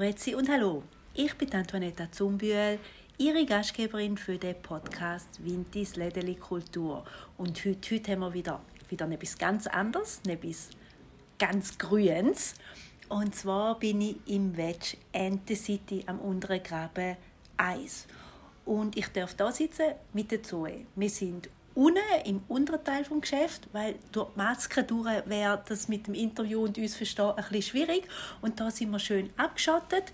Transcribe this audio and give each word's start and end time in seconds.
Grüezi 0.00 0.34
und 0.34 0.48
hallo, 0.48 0.82
ich 1.12 1.34
bin 1.34 1.52
Antoinetta 1.52 2.10
Zumbühl, 2.10 2.78
Ihre 3.18 3.44
Gastgeberin 3.44 4.16
für 4.16 4.38
den 4.38 4.54
Podcast 4.62 5.44
Vintis 5.44 5.94
Lädeli 5.96 6.36
Kultur. 6.36 7.04
Und 7.36 7.62
heute, 7.66 7.96
heute 7.96 8.12
haben 8.12 8.20
wir 8.20 8.32
wieder, 8.32 8.62
wieder 8.88 9.10
etwas 9.10 9.36
ganz 9.36 9.66
anderes, 9.66 10.22
etwas 10.26 10.70
ganz 11.38 11.76
Grünes. 11.76 12.54
Und 13.10 13.34
zwar 13.34 13.78
bin 13.78 14.00
ich 14.00 14.16
im 14.24 14.56
Wedge 14.56 14.96
Ente 15.12 15.54
City 15.54 16.02
am 16.06 16.18
unteren 16.18 16.62
Graben 16.62 17.18
1. 17.58 18.06
Und 18.64 18.96
ich 18.96 19.08
darf 19.08 19.34
da 19.34 19.52
sitzen 19.52 19.96
mit 20.14 20.30
der 20.30 20.42
Zoe. 20.42 20.86
Wir 20.96 21.10
sind 21.10 21.50
unten 21.80 21.98
im 22.26 22.42
unteren 22.48 22.84
Teil 22.84 23.04
des 23.04 23.20
Geschäft, 23.20 23.68
weil 23.72 23.94
durch 24.12 24.28
die 24.32 24.38
Maske 24.38 24.84
durch 24.84 25.06
wäre 25.26 25.62
das 25.66 25.88
mit 25.88 26.06
dem 26.06 26.14
Interview 26.14 26.64
und 26.64 26.76
uns 26.76 26.94
verstehen 26.94 27.30
ein 27.30 27.36
bisschen 27.36 27.62
schwierig. 27.62 28.06
Und 28.42 28.60
da 28.60 28.70
sind 28.70 28.90
wir 28.90 28.98
schön 28.98 29.30
abgeschottet 29.36 30.12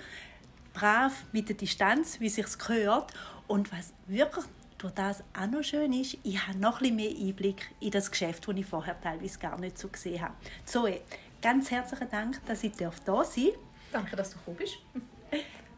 brav 0.76 1.24
mit 1.32 1.48
der 1.48 1.56
Distanz, 1.56 2.20
wie 2.20 2.28
sich 2.28 2.46
gehört. 2.58 3.12
Und 3.48 3.72
was 3.72 3.92
wirklich 4.06 4.44
durch 4.78 4.92
das 4.92 5.24
auch 5.38 5.46
noch 5.46 5.62
schön 5.62 5.92
ist, 5.92 6.18
ich 6.22 6.46
habe 6.46 6.58
noch 6.58 6.80
ein 6.80 6.96
bisschen 6.96 6.96
mehr 6.96 7.28
Einblick 7.28 7.70
in 7.80 7.90
das 7.90 8.10
Geschäft, 8.10 8.46
das 8.46 8.56
ich 8.56 8.66
vorher 8.66 9.00
teilweise 9.00 9.38
gar 9.38 9.58
nicht 9.58 9.78
so 9.78 9.88
gesehen 9.88 10.20
habe. 10.20 10.34
Zoe, 10.64 11.00
ganz 11.40 11.70
herzlichen 11.70 12.10
Dank, 12.10 12.44
dass 12.46 12.62
ich 12.62 12.72
da 12.72 12.92
sein 12.92 13.04
darf. 13.04 13.54
Danke, 13.92 14.16
dass 14.16 14.30
du 14.30 14.38
gekommen 14.38 14.56
bist. 14.58 14.76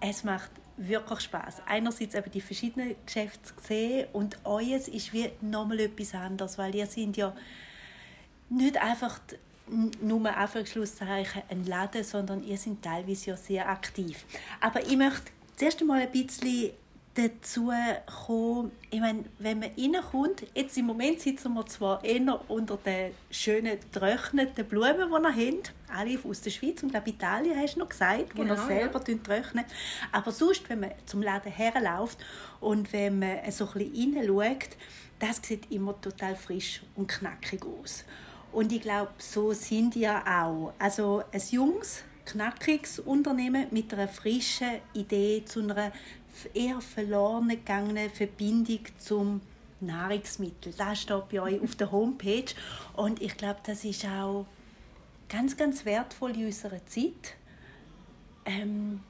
Es 0.00 0.24
macht 0.24 0.50
wirklich 0.78 1.20
Spaß. 1.20 1.62
Einerseits 1.66 2.14
eben 2.14 2.30
die 2.30 2.40
verschiedenen 2.40 2.94
Geschäfte 3.04 3.52
sehen 3.62 4.06
und 4.12 4.38
euer 4.44 4.76
ist 4.76 5.12
wie 5.12 5.30
nochmal 5.40 5.80
etwas 5.80 6.14
anderes, 6.14 6.56
weil 6.56 6.74
ihr 6.74 6.86
sind 6.86 7.16
ja 7.16 7.34
nicht 8.48 8.80
einfach 8.80 9.20
nur 10.00 10.34
Anführungszeichen 10.34 11.42
ein 11.50 11.66
Laden, 11.66 12.02
sondern 12.04 12.42
ihr 12.42 12.56
seid 12.56 12.82
teilweise 12.82 13.30
ja 13.30 13.36
sehr 13.36 13.68
aktiv. 13.68 14.24
Aber 14.60 14.82
ich 14.86 14.96
möchte 14.96 15.32
zuerst 15.56 15.80
einmal 15.80 16.00
ein 16.00 16.10
bisschen 16.10 16.70
dazu 17.18 17.72
kommen, 18.26 18.70
ich 18.90 19.00
meine, 19.00 19.24
wenn 19.40 19.58
man 19.58 19.70
reinkommt, 19.76 20.46
jetzt 20.54 20.78
im 20.78 20.86
Moment 20.86 21.20
sitzen 21.20 21.52
wir 21.54 21.66
zwar 21.66 22.04
eher 22.04 22.40
unter 22.48 22.76
den 22.76 23.12
schönen, 23.30 23.78
trockneten 23.92 24.64
Blumen, 24.66 25.08
die 25.08 25.10
wir 25.10 25.34
haben, 25.34 25.58
alle 25.92 26.18
aus 26.24 26.40
der 26.42 26.50
Schweiz 26.50 26.82
und 26.82 26.90
glaube 26.90 27.10
Italien, 27.10 27.58
hast 27.58 27.74
du 27.74 27.80
noch 27.80 27.88
gesagt, 27.88 28.34
genau, 28.34 28.42
die 28.42 28.60
wir 28.60 28.66
selber 28.66 29.02
ja. 29.06 29.16
trocknen. 29.16 29.64
Aber 30.12 30.30
sonst, 30.30 30.68
wenn 30.68 30.80
man 30.80 30.92
zum 31.06 31.22
Laden 31.22 31.50
herläuft 31.50 32.18
und 32.60 32.92
wenn 32.92 33.18
man 33.18 33.38
so 33.50 33.66
ein 33.66 33.90
bisschen 33.90 34.16
reinschaut, 34.16 34.76
das 35.18 35.40
sieht 35.42 35.70
immer 35.72 36.00
total 36.00 36.36
frisch 36.36 36.82
und 36.94 37.08
knackig 37.08 37.64
aus. 37.64 38.04
Und 38.52 38.72
ich 38.72 38.80
glaube, 38.80 39.10
so 39.18 39.52
sind 39.52 39.96
ihr 39.96 40.22
auch. 40.24 40.72
Also 40.78 41.24
ein 41.32 41.42
junges, 41.50 42.04
knackiges 42.24 43.00
Unternehmen 43.00 43.66
mit 43.72 43.92
einer 43.92 44.06
frischen 44.06 44.78
Idee 44.94 45.42
zu 45.44 45.60
einer 45.60 45.92
eher 46.54 46.80
verloren 46.80 47.48
gegangenen 47.48 48.10
Verbindung 48.10 48.80
zum 48.98 49.40
Nahrungsmittel. 49.80 50.72
Das 50.76 51.02
steht 51.02 51.28
bei 51.28 51.40
euch 51.40 51.60
auf 51.60 51.76
der 51.76 51.90
Homepage. 51.92 52.54
Und 52.96 53.22
ich 53.22 53.36
glaube, 53.36 53.60
das 53.64 53.84
ist 53.84 54.04
auch 54.04 54.46
ganz, 55.28 55.56
ganz 55.56 55.84
wertvoll 55.84 56.36
in 56.36 56.46
unserer 56.46 56.84
Zeit. 56.86 57.36
Ähm, 58.44 59.00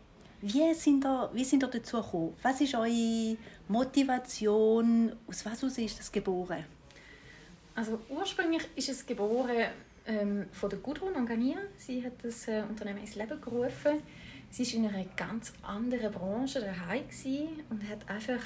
wie 0.41 0.73
sind, 0.75 1.05
ihr, 1.05 1.31
wie 1.33 1.45
sind 1.45 1.65
ihr 1.65 1.69
dazu 1.69 1.97
gekommen? 1.97 2.35
Was 2.43 2.61
ist 2.61 2.75
eure 2.75 3.37
Motivation? 3.69 5.13
Aus 5.27 5.45
was 5.45 5.63
ist 5.63 5.99
das 5.99 6.13
geboren? 6.13 6.65
Also 7.75 8.01
ursprünglich 8.09 8.69
ist 8.75 8.89
es 8.89 9.07
geboren 9.07 9.69
ähm, 10.07 10.47
von 10.53 10.71
der 10.71 10.79
Gudrun 10.81 11.15
Angania. 11.15 11.59
Sie 11.77 12.05
hat 12.05 12.13
das 12.23 12.49
äh, 12.49 12.63
Unternehmen 12.69 12.99
ins 12.99 13.15
Leben 13.15 13.41
gerufen. 13.41 14.03
Sie 14.51 14.65
war 14.65 14.75
in 14.75 14.95
einer 14.95 15.05
ganz 15.17 15.53
anderen 15.63 16.13
Branche 16.13 16.61
daheim 16.61 17.05
und 17.71 17.89
hat 17.89 18.09
einfach 18.09 18.43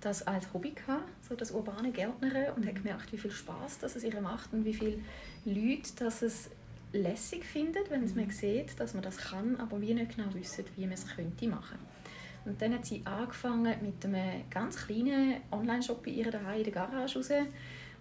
das 0.00 0.26
als 0.26 0.52
Hobby 0.52 0.70
gehabt, 0.70 1.08
so 1.28 1.34
das 1.34 1.50
urbane 1.52 1.92
Gärtnern 1.92 2.54
und 2.56 2.66
hat 2.66 2.74
gemerkt, 2.74 3.12
wie 3.12 3.18
viel 3.18 3.30
Spaß 3.30 3.78
das 3.78 3.96
es 3.96 4.04
ihr 4.04 4.20
macht 4.20 4.52
und 4.52 4.64
wie 4.64 4.74
viele 4.74 4.98
Leute 5.44 5.90
das 5.98 6.22
es 6.22 6.50
lässig 6.92 7.44
findet, 7.44 7.90
wenn 7.90 8.00
man 8.14 8.30
sieht, 8.30 8.78
dass 8.78 8.94
man 8.94 9.02
das 9.02 9.16
kann, 9.16 9.56
aber 9.56 9.80
wie 9.80 9.94
nicht 9.94 10.16
genau 10.16 10.32
wissen, 10.34 10.64
wie 10.76 10.82
man 10.82 10.92
es 10.92 11.06
könnte 11.06 11.48
machen. 11.48 11.78
Und 12.44 12.60
dann 12.60 12.74
hat 12.74 12.84
sie 12.84 13.02
angefangen 13.04 13.74
mit 13.82 14.04
einem 14.04 14.42
ganz 14.50 14.76
kleinen 14.76 15.40
Online-Shop 15.50 16.04
bei 16.04 16.10
ihr 16.10 16.30
daheim 16.30 16.58
in 16.58 16.64
der 16.64 16.72
Garage 16.72 17.18
raus 17.18 17.30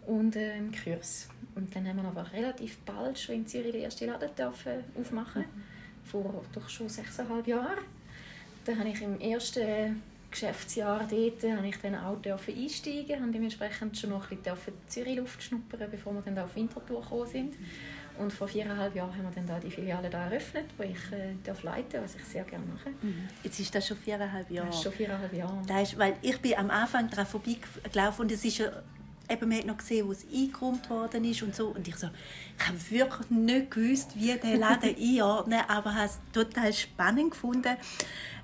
und 0.07 0.35
äh, 0.35 0.57
im 0.57 0.71
Kurs. 0.71 1.29
Und 1.53 1.75
dann 1.75 1.87
haben 1.87 1.97
wir 1.97 2.05
aber 2.05 2.31
relativ 2.33 2.79
bald 2.79 3.19
schon 3.19 3.35
in 3.35 3.47
Zürich 3.47 3.71
den 3.71 3.83
ersten 3.83 4.07
Laden 4.07 4.29
dürfen 4.35 4.83
aufmachen 4.99 5.43
mhm. 5.43 5.70
Vor 6.11 6.43
doch 6.53 6.67
schon 6.69 6.89
sechseinhalb 6.89 7.47
Jahren. 7.47 7.85
Dann 8.65 8.79
habe 8.79 8.89
ich 8.89 9.01
im 9.01 9.19
ersten 9.19 10.01
Geschäftsjahr 10.29 10.99
dort 11.09 11.57
habe 11.57 11.67
ich 11.67 11.77
dann 11.81 11.95
auch 11.95 12.21
dürfen 12.21 12.55
einsteigen, 12.57 13.21
habe 13.21 13.31
dementsprechend 13.31 13.97
schon 13.97 14.11
noch 14.11 14.31
ein 14.31 14.37
bisschen 14.37 14.73
Zürich 14.87 15.17
Luft 15.17 15.43
schnuppern, 15.43 15.89
bevor 15.91 16.13
wir 16.13 16.21
dann 16.21 16.39
auf 16.39 16.55
Winterthur 16.55 17.01
gekommen 17.01 17.27
sind. 17.27 17.55
Und 18.17 18.31
vor 18.31 18.47
viereinhalb 18.47 18.93
Jahren 18.95 19.15
haben 19.15 19.23
wir 19.23 19.31
dann 19.33 19.47
da 19.47 19.59
die 19.59 19.71
Filiale 19.71 20.09
da 20.09 20.25
eröffnet, 20.25 20.65
wo 20.77 20.83
ich 20.83 21.11
äh, 21.11 21.33
darf 21.43 21.63
leiten, 21.63 22.01
was 22.03 22.15
ich 22.15 22.23
sehr 22.23 22.43
gerne 22.43 22.65
mache. 22.65 22.89
Mhm. 23.01 23.27
Jetzt 23.43 23.59
ist 23.59 23.73
das 23.73 23.87
schon 23.87 23.97
viereinhalb 23.97 24.49
Jahre. 24.51 24.67
Das 24.67 24.75
ist 24.75 24.83
schon 24.83 24.91
viereinhalb 24.91 25.33
Jahre. 25.33 25.61
Das 25.65 25.81
ist, 25.83 25.97
weil 25.97 26.15
ich 26.21 26.39
bin 26.39 26.55
am 26.55 26.69
Anfang 26.69 27.09
daran 27.09 27.25
vorbeigelaufen 27.25 28.23
und 28.23 28.31
es 28.31 28.43
ist 28.45 28.59
ja 28.59 28.71
eben, 29.31 29.49
man 29.49 29.57
hat 29.59 29.65
noch 29.65 29.77
gesehen, 29.77 30.07
wo 30.07 30.11
es 30.11 30.25
eingeräumt 30.31 30.89
worden 30.89 31.23
ist 31.23 31.41
und 31.43 31.55
so. 31.55 31.67
Und 31.67 31.87
ich 31.87 31.95
so, 31.95 32.07
ich 32.57 32.67
habe 32.67 32.91
wirklich 32.91 33.29
nicht 33.29 33.71
gewusst, 33.71 34.11
wie 34.15 34.33
der 34.35 34.57
Laden 34.57 34.95
einordnen, 34.99 35.61
aber 35.67 35.95
habe 35.95 36.05
es 36.05 36.19
total 36.33 36.73
spannend 36.73 37.31
gefunden. 37.31 37.75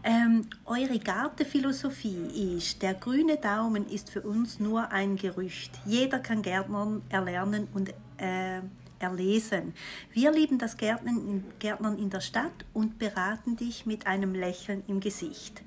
Ähm, 0.03 0.47
eure 0.65 0.99
Gartenphilosophie 0.99 2.55
ist, 2.57 2.81
der 2.81 2.93
grüne 2.93 3.37
Daumen 3.37 3.87
ist 3.89 4.09
für 4.09 4.21
uns 4.21 4.59
nur 4.59 4.91
ein 4.91 5.17
Gerücht. 5.17 5.71
Jeder 5.85 6.19
kann 6.19 6.41
Gärtnern 6.41 7.01
erlernen 7.09 7.67
und 7.73 7.89
äh, 8.17 8.61
erlesen. 8.99 9.73
Wir 10.13 10.31
lieben 10.31 10.57
das 10.57 10.77
Gärtnern 10.77 11.17
in, 11.17 11.43
Gärtnern 11.59 11.97
in 11.97 12.09
der 12.09 12.21
Stadt 12.21 12.65
und 12.73 12.99
beraten 12.99 13.55
dich 13.55 13.85
mit 13.85 14.07
einem 14.07 14.33
Lächeln 14.33 14.83
im 14.87 14.99
Gesicht. 14.99 15.61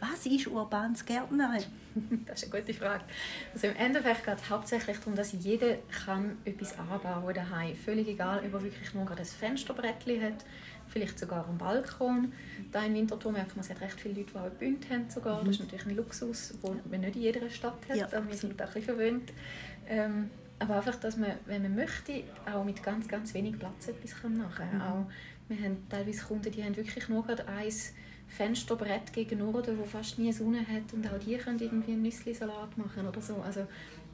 Was 0.00 0.26
ist 0.26 0.46
urbanes 0.46 1.04
Gärtnern? 1.04 1.58
Das 2.26 2.42
ist 2.42 2.52
eine 2.52 2.62
gute 2.62 2.74
Frage. 2.78 3.02
Also 3.52 3.66
Im 3.66 3.74
Endeffekt 3.74 4.24
geht 4.24 4.36
es 4.36 4.48
hauptsächlich 4.48 4.98
darum, 4.98 5.16
dass 5.16 5.32
jeder 5.32 5.78
kann 6.04 6.38
etwas 6.44 6.78
anbauen 6.78 7.34
daheim. 7.34 7.74
Völlig 7.74 8.06
egal, 8.06 8.38
ob 8.38 8.54
er 8.54 8.62
wirklich 8.62 8.94
nur 8.94 9.04
gerade 9.04 9.22
ein 9.22 9.26
Fensterbrettchen 9.26 10.22
hat, 10.22 10.44
vielleicht 10.86 11.18
sogar 11.18 11.48
einen 11.48 11.58
Balkon. 11.58 12.32
Da 12.70 12.84
in 12.84 12.94
Winterthur 12.94 13.32
merkt 13.32 13.56
man, 13.56 13.64
es 13.64 13.70
hat 13.70 13.80
recht 13.80 14.00
viele 14.00 14.14
Leute, 14.14 14.32
die 14.32 14.38
auch 14.38 14.50
Bünd 14.50 14.88
haben 14.90 15.10
sogar. 15.10 15.40
Das 15.40 15.48
ist 15.48 15.58
mhm. 15.58 15.66
natürlich 15.66 15.86
ein 15.86 15.96
Luxus, 15.96 16.54
den 16.62 16.80
man 16.88 17.00
nicht 17.00 17.16
in 17.16 17.22
jeder 17.22 17.50
Stadt 17.50 17.78
hat. 17.88 17.96
Ja. 17.96 18.08
Wir 18.12 18.36
sind 18.36 18.50
ein 18.52 18.66
bisschen 18.66 18.82
verwöhnt. 18.82 19.32
Ähm, 19.88 20.30
aber 20.60 20.76
einfach, 20.76 20.96
dass 20.96 21.16
man, 21.16 21.32
wenn 21.46 21.62
man 21.62 21.74
möchte, 21.74 22.24
auch 22.52 22.64
mit 22.64 22.82
ganz, 22.82 23.06
ganz 23.08 23.32
wenig 23.34 23.58
Platz 23.58 23.88
etwas 23.88 24.12
machen 24.22 24.52
kann. 24.56 24.74
Mhm. 24.74 24.80
Auch, 24.82 25.06
wir 25.48 25.64
haben 25.64 25.86
teilweise 25.88 26.24
Kunden, 26.24 26.50
die 26.50 26.62
haben 26.62 26.76
wirklich 26.76 27.08
nur 27.08 27.24
gerade 27.24 27.46
eins 27.48 27.94
Fensterbrett 28.28 29.12
gegen 29.12 29.38
Norden, 29.38 29.78
wo 29.78 29.84
fast 29.84 30.18
nie 30.18 30.32
Sonne 30.32 30.60
hat 30.60 30.92
und 30.92 31.06
auch 31.06 31.18
die 31.18 31.36
können 31.36 31.58
irgendwie 31.58 31.92
einen 31.92 32.02
Nüssli-Salat 32.02 32.76
machen 32.76 33.08
oder 33.08 33.20
so. 33.20 33.36
Also 33.36 33.66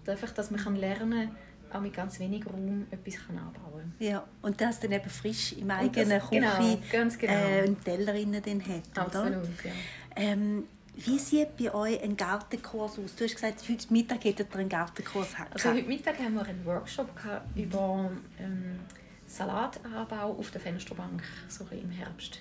einfach, 0.07 0.31
dass 0.31 0.51
man 0.51 0.61
kann 0.61 0.77
lernen 0.77 1.31
auch 1.73 1.81
mit 1.81 1.93
ganz 1.93 2.21
wenig 2.21 2.47
Raum 2.47 2.87
etwas 2.91 3.27
kann 3.27 3.37
anbauen 3.37 3.93
Ja, 3.99 4.25
und 4.43 4.61
das 4.61 4.81
dann 4.81 4.93
eben 4.93 5.11
frisch 5.11 5.55
im 5.55 5.71
eigenen 5.71 6.09
das, 6.09 6.31
genau, 6.31 6.57
Küche 6.57 6.79
ganz 6.93 7.19
genau. 7.19 7.33
äh, 7.33 7.69
und 7.69 7.85
Tellerinnen 7.85 8.41
dann 8.43 8.63
hat, 8.63 9.07
Absolut, 9.07 9.65
ja. 9.65 9.71
Ähm, 10.15 10.65
wie 10.97 11.19
sieht 11.19 11.57
bei 11.57 11.75
euch 11.75 12.01
ein 12.03 12.17
Gartenkurs 12.17 12.99
aus? 13.01 13.17
Du 13.17 13.25
hast 13.25 13.35
gesagt, 13.35 13.69
heute 13.69 13.93
Mittag 13.93 14.25
hättet 14.25 14.55
ihr 14.55 14.61
einen 14.61 14.69
Gartenkurs 14.69 15.33
gehabt. 15.33 15.53
Also 15.53 15.71
heute 15.71 15.89
Mittag 15.89 16.19
haben 16.21 16.35
wir 16.35 16.45
einen 16.45 16.65
Workshop 16.65 17.11
über 17.57 18.13
ähm, 18.39 18.79
Salatanbau 19.27 20.37
auf 20.39 20.51
der 20.53 20.61
Fensterbank, 20.61 21.23
so 21.49 21.67
im 21.73 21.91
Herbst. 21.91 22.41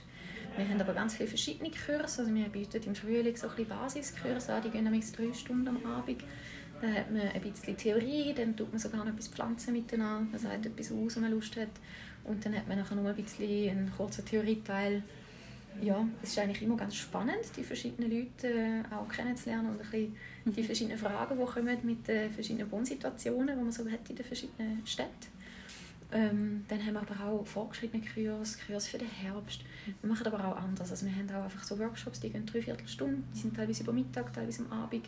Wir 0.55 0.69
haben 0.69 0.79
aber 0.79 0.93
ganz 0.93 1.15
viele 1.15 1.29
verschiedene 1.29 1.71
Kurse. 1.71 2.21
Also 2.21 2.33
wir 2.33 2.47
bieten 2.49 2.83
im 2.83 2.95
Frühling 2.95 3.35
so 3.35 3.47
ein 3.47 3.65
Basiskurse 3.65 4.53
an, 4.53 4.61
die 4.61 4.69
gehen 4.69 4.83
nämlich 4.83 5.11
drei 5.11 5.33
Stunden 5.33 5.67
am 5.67 5.85
Abend. 5.85 6.23
Dann 6.81 6.93
hat 6.95 7.11
man 7.11 7.21
ein 7.21 7.41
bisschen 7.41 7.77
Theorie, 7.77 8.33
dann 8.35 8.55
tut 8.55 8.69
man 8.69 8.79
sogar 8.79 9.03
noch 9.03 9.11
etwas 9.11 9.29
Pflanzen 9.29 9.73
miteinander, 9.73 10.29
man 10.31 10.39
sagt 10.39 10.65
etwas 10.65 10.91
aus, 10.91 11.15
wenn 11.15 11.23
man 11.23 11.31
Lust 11.31 11.55
hat. 11.55 11.69
Und 12.25 12.45
dann 12.45 12.55
hat 12.55 12.67
man 12.67 12.77
nachher 12.77 12.95
noch 12.95 13.05
ein 13.05 13.15
bisschen 13.15 13.69
einen 13.69 13.91
kurzen 13.95 14.25
Theorieteil. 14.25 15.01
Ja, 15.81 16.05
es 16.21 16.29
ist 16.29 16.39
eigentlich 16.39 16.61
immer 16.61 16.77
ganz 16.77 16.95
spannend, 16.95 17.39
die 17.57 17.63
verschiedenen 17.63 18.11
Leute 18.11 18.47
äh, 18.47 18.83
auch 18.93 19.07
kennenzulernen 19.07 19.71
und 19.71 19.81
ein 19.81 19.89
bisschen 19.89 20.15
die 20.45 20.61
mhm. 20.61 20.65
verschiedenen 20.65 20.97
Fragen, 20.99 21.39
die 21.39 21.45
kommen 21.45 21.77
mit 21.83 22.07
den 22.07 22.31
verschiedenen 22.31 22.69
Wohnsituationen, 22.71 23.57
die 23.57 23.63
man 23.63 23.71
so 23.71 23.89
hat 23.89 24.07
in 24.07 24.15
den 24.15 24.25
verschiedenen 24.25 24.85
Städten. 24.85 25.32
Ähm, 26.11 26.65
dann 26.67 26.85
haben 26.85 26.93
wir 26.93 27.01
aber 27.01 27.25
auch 27.25 27.45
vorgeschriebene 27.45 28.03
Kurs, 28.03 28.57
Kurs 28.65 28.87
für 28.87 28.97
den 28.97 29.09
Herbst. 29.09 29.61
Wir 30.01 30.09
machen 30.09 30.27
aber 30.27 30.45
auch 30.45 30.57
anders. 30.57 30.91
Also 30.91 31.05
wir 31.05 31.15
haben 31.15 31.29
auch 31.29 31.43
einfach 31.43 31.63
so 31.63 31.77
Workshops, 31.79 32.19
die 32.19 32.29
gehen 32.29 32.45
dreiviertel 32.45 32.87
Stunde, 32.87 33.23
die 33.33 33.39
sind 33.39 33.55
teilweise 33.55 33.83
über 33.83 33.93
Mittag, 33.93 34.33
teilweise 34.33 34.63
am 34.63 34.71
Abend, 34.71 35.07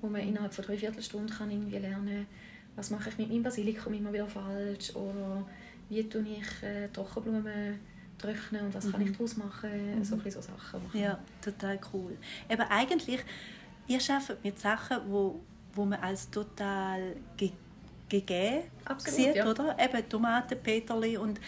wo 0.00 0.08
man 0.08 0.20
innerhalb 0.20 0.54
von 0.54 0.64
dreiviertel 0.64 1.02
Stunde 1.02 1.32
kann 1.32 1.50
irgendwie 1.50 1.78
lernen, 1.78 2.26
was 2.76 2.90
mache 2.90 3.08
ich 3.08 3.18
mit 3.18 3.28
meinem 3.30 3.42
Basilikum 3.42 3.94
immer 3.94 4.12
wieder 4.12 4.28
falsch 4.28 4.94
oder 4.94 5.46
wie 5.88 6.08
tue 6.08 6.22
ich 6.22 6.62
äh, 6.62 6.88
Trockenblumen 6.88 7.78
trocknen 8.18 8.66
und 8.66 8.74
was 8.74 8.86
mhm. 8.86 8.92
kann 8.92 9.00
ich 9.02 9.12
daraus 9.12 9.36
machen, 9.36 9.98
mhm. 9.98 10.04
so 10.04 10.18
so 10.18 10.40
Sachen 10.40 10.82
machen. 10.82 11.00
Ja, 11.00 11.18
total 11.42 11.78
cool. 11.92 12.16
Eben 12.48 12.62
eigentlich, 12.62 13.20
ihr 13.86 14.00
arbeitet 14.08 14.44
mit 14.44 14.58
Sachen, 14.58 14.98
wo, 15.08 15.40
wo 15.74 15.84
man 15.84 16.00
als 16.00 16.30
total 16.30 17.16
ge 17.36 17.52
gegeben 18.08 18.64
Absolut, 18.84 19.16
sieht, 19.16 19.36
ja. 19.36 19.50
oder? 19.50 19.76
Eben 19.78 20.08
Tomaten, 20.08 20.58
Peterli 20.62 21.16
und 21.16 21.40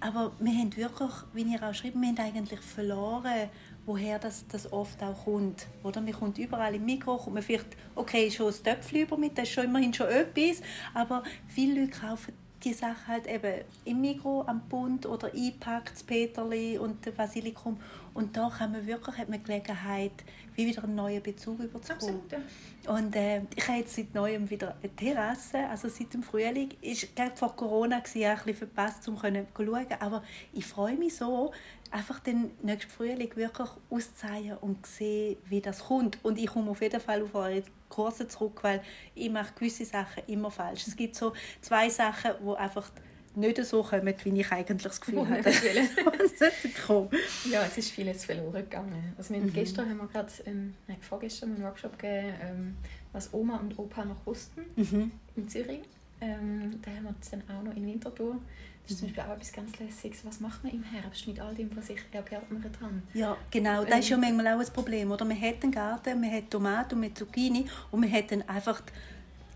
aber 0.00 0.32
wir 0.38 0.52
haben 0.52 0.74
wirklich, 0.76 1.10
wie 1.34 1.42
ihr 1.42 1.62
auch 1.62 1.74
schreibt, 1.74 1.94
wir 1.94 2.08
haben 2.08 2.18
eigentlich 2.18 2.60
verloren, 2.60 3.50
woher 3.84 4.18
das, 4.18 4.46
das 4.48 4.72
oft 4.72 5.02
auch 5.02 5.24
kommt. 5.24 5.66
Oder? 5.82 6.00
Man 6.00 6.12
kommt 6.14 6.38
überall 6.38 6.74
im 6.74 6.86
Mikro, 6.86 7.18
kommt 7.18 7.34
man 7.34 7.42
vielleicht, 7.42 7.76
okay, 7.94 8.30
schon 8.30 8.48
ein 8.48 8.64
Töpfchen 8.64 9.02
über 9.02 9.18
mit, 9.18 9.36
das 9.36 9.44
ist 9.44 9.54
schon 9.54 9.64
immerhin 9.64 9.92
schon 9.92 10.08
etwas, 10.08 10.62
aber 10.94 11.22
viele 11.48 11.82
Leute 11.82 11.98
kaufen 11.98 12.32
die 12.64 12.74
Sachen 12.74 13.06
halt 13.06 13.26
eben 13.26 13.62
im 13.84 14.00
Mikro, 14.00 14.44
am 14.46 14.60
Bund 14.68 15.06
oder 15.06 15.32
einpackt, 15.32 15.92
das 15.92 16.02
Peterli 16.02 16.78
und 16.78 17.04
das 17.06 17.14
Basilikum. 17.14 17.78
Und 18.12 18.36
da 18.36 18.50
kann 18.50 18.72
man 18.72 18.86
wirklich, 18.86 19.16
hat 19.16 19.28
man 19.28 19.42
Gelegenheit, 19.42 20.12
wie 20.56 20.66
wieder 20.66 20.84
einen 20.84 20.94
neuen 20.94 21.22
Bezug 21.22 21.60
überzukommen. 21.60 22.20
Absolut, 22.22 22.32
ja. 22.32 22.94
Und 22.94 23.14
äh, 23.16 23.42
ich 23.54 23.66
habe 23.68 23.78
jetzt 23.78 23.94
seit 23.94 24.14
Neuem 24.14 24.50
wieder 24.50 24.76
eine 24.82 24.94
Terrasse, 24.94 25.58
also 25.68 25.88
seit 25.88 26.12
dem 26.12 26.22
Frühling. 26.22 26.70
Ist 26.82 27.14
gerade 27.14 27.36
vor 27.36 27.54
Corona 27.54 27.96
war 27.96 28.00
ein 28.00 28.36
bisschen 28.36 28.54
verpasst, 28.54 29.08
um 29.08 29.16
zu 29.16 29.22
schauen. 29.22 29.86
Aber 30.00 30.22
ich 30.52 30.66
freue 30.66 30.96
mich 30.96 31.14
so, 31.14 31.52
einfach 31.90 32.20
den 32.20 32.52
nächsten 32.62 32.90
Frühling 32.90 33.34
wirklich 33.36 33.68
auszuzeigen 33.90 34.56
und 34.58 34.86
sehen, 34.86 35.36
wie 35.46 35.60
das 35.60 35.84
kommt. 35.84 36.18
Und 36.24 36.38
ich 36.38 36.46
komme 36.46 36.70
auf 36.70 36.80
jeden 36.80 37.00
Fall 37.00 37.22
auf 37.22 37.34
eure 37.34 37.62
Kurse 37.88 38.28
zurück, 38.28 38.60
weil 38.62 38.82
ich 39.14 39.30
mache 39.30 39.52
gewisse 39.54 39.84
Sachen 39.84 40.22
immer 40.26 40.50
falsch. 40.50 40.86
Es 40.86 40.96
gibt 40.96 41.16
so 41.16 41.32
zwei 41.60 41.88
Sachen, 41.88 42.32
die 42.40 42.56
einfach 42.56 42.90
nicht 43.34 43.64
so 43.64 43.82
kommen, 43.82 44.14
wie 44.24 44.40
ich 44.40 44.52
eigentlich 44.52 44.82
das 44.82 45.00
Gefühl 45.00 45.28
habe. 45.28 45.50
ja, 47.50 47.64
es 47.64 47.78
ist 47.78 47.90
vieles 47.90 48.24
verloren 48.24 48.52
gegangen. 48.54 49.14
Also 49.16 49.34
wir 49.34 49.40
mhm. 49.40 49.52
Gestern 49.52 49.88
haben 49.88 49.98
wir 49.98 50.08
gerade, 50.08 50.32
ähm, 50.46 50.74
vorgestern 51.00 51.54
einen 51.54 51.62
Workshop 51.62 51.98
gegeben, 51.98 52.34
ähm, 52.42 52.76
was 53.12 53.32
Oma 53.32 53.58
und 53.58 53.78
Opa 53.78 54.04
noch 54.04 54.26
wussten, 54.26 54.62
mhm. 54.76 55.12
in 55.36 55.48
Zürich. 55.48 55.82
Ähm, 56.20 56.80
da 56.82 56.90
haben 56.90 57.04
wir 57.04 57.14
dann 57.30 57.42
auch 57.56 57.62
noch 57.62 57.76
in 57.76 57.86
Winterthur. 57.86 58.36
Das 58.82 58.92
ist 58.92 58.98
zum 58.98 59.08
Beispiel 59.08 59.22
auch 59.24 59.36
etwas 59.36 59.52
ganz 59.52 59.78
Lässiges. 59.78 60.24
Was 60.24 60.40
macht 60.40 60.64
man 60.64 60.72
im 60.72 60.82
Herbst 60.82 61.26
mit 61.26 61.38
all 61.40 61.54
dem, 61.54 61.70
was 61.76 61.90
ich 61.90 62.00
ergärtnert 62.12 62.80
habe? 62.80 63.02
Ja, 63.14 63.36
genau. 63.50 63.84
Das 63.84 64.00
ist 64.00 64.08
ja 64.08 64.16
manchmal 64.16 64.48
auch 64.48 64.60
ein 64.60 64.72
Problem. 64.72 65.10
Oder? 65.10 65.24
Man 65.24 65.40
hat 65.40 65.62
einen 65.62 65.72
Garten, 65.72 66.20
man 66.20 66.32
hat 66.32 66.50
Tomaten 66.50 66.94
und 66.94 67.00
man 67.00 67.10
hat 67.10 67.18
Zucchini 67.18 67.66
und 67.90 68.00
man 68.00 68.12
hat 68.12 68.32
dann 68.32 68.42
einfach 68.48 68.82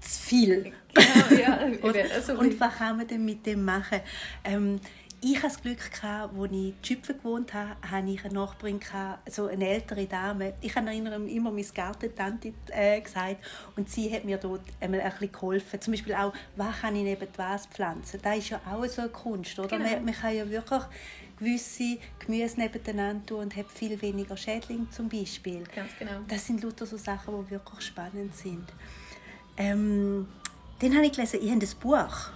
zu 0.00 0.20
viel. 0.20 0.72
Genau, 0.94 1.42
ja. 1.42 1.58
also 2.14 2.38
und 2.38 2.58
was 2.60 2.74
kann 2.76 2.96
man 2.96 3.06
denn 3.06 3.24
mit 3.24 3.44
dem 3.46 3.64
machen? 3.64 4.00
Ähm, 4.44 4.78
ich 5.24 5.36
hatte 5.36 5.54
das 5.54 5.62
Glück, 5.62 5.90
gehabt, 5.90 6.34
als 6.38 6.52
ich 6.52 6.58
in 6.58 6.74
Schüpfen 6.82 7.16
gewohnt 7.16 7.54
habe, 7.54 7.76
hatte 7.90 8.10
ich 8.10 8.22
eine 8.26 8.34
Nachbarin, 8.34 8.78
so 9.30 9.46
eine 9.46 9.68
ältere 9.68 10.04
Dame. 10.04 10.52
Ich 10.60 10.76
habe 10.76 10.94
immer 10.94 11.50
meine 11.50 11.64
Gartentante 11.64 12.52
äh, 12.68 13.00
gesagt 13.00 13.38
und 13.74 13.88
sie 13.88 14.12
hat 14.12 14.24
mir 14.24 14.36
dort 14.36 14.60
einmal 14.80 15.00
ein 15.00 15.10
bisschen 15.12 15.32
geholfen. 15.32 15.80
Zum 15.80 15.92
Beispiel 15.94 16.14
auch, 16.14 16.34
was 16.56 16.80
kann 16.80 16.94
ich 16.96 17.04
neben 17.04 17.26
was 17.36 17.66
pflanzen. 17.66 18.20
Das 18.22 18.36
ist 18.36 18.50
ja 18.50 18.60
auch 18.70 18.84
so 18.84 19.00
eine 19.00 19.10
Kunst. 19.10 19.58
Oder? 19.58 19.68
Genau. 19.68 19.88
Man, 19.88 20.04
man 20.04 20.14
kann 20.14 20.36
ja 20.36 20.48
wirklich 20.48 20.82
gewisse 21.38 21.98
Gemüse 22.18 22.60
nebeneinander 22.60 23.24
tun 23.24 23.40
und 23.40 23.56
hat 23.56 23.70
viel 23.70 24.00
weniger 24.02 24.36
Schädlinge 24.36 24.90
zum 24.90 25.08
Beispiel. 25.08 25.64
Ganz 25.74 25.92
genau. 25.98 26.20
Das 26.28 26.46
sind 26.46 26.62
lauter 26.62 26.84
so 26.84 26.98
Sachen, 26.98 27.34
die 27.46 27.50
wirklich 27.50 27.80
spannend 27.80 28.36
sind. 28.36 28.66
Ähm, 29.56 30.28
dann 30.80 30.94
habe 30.94 31.06
ich 31.06 31.12
gelesen, 31.12 31.40
ihr 31.40 31.52
habt 31.52 31.62
ein 31.62 31.80
Buch. 31.80 32.30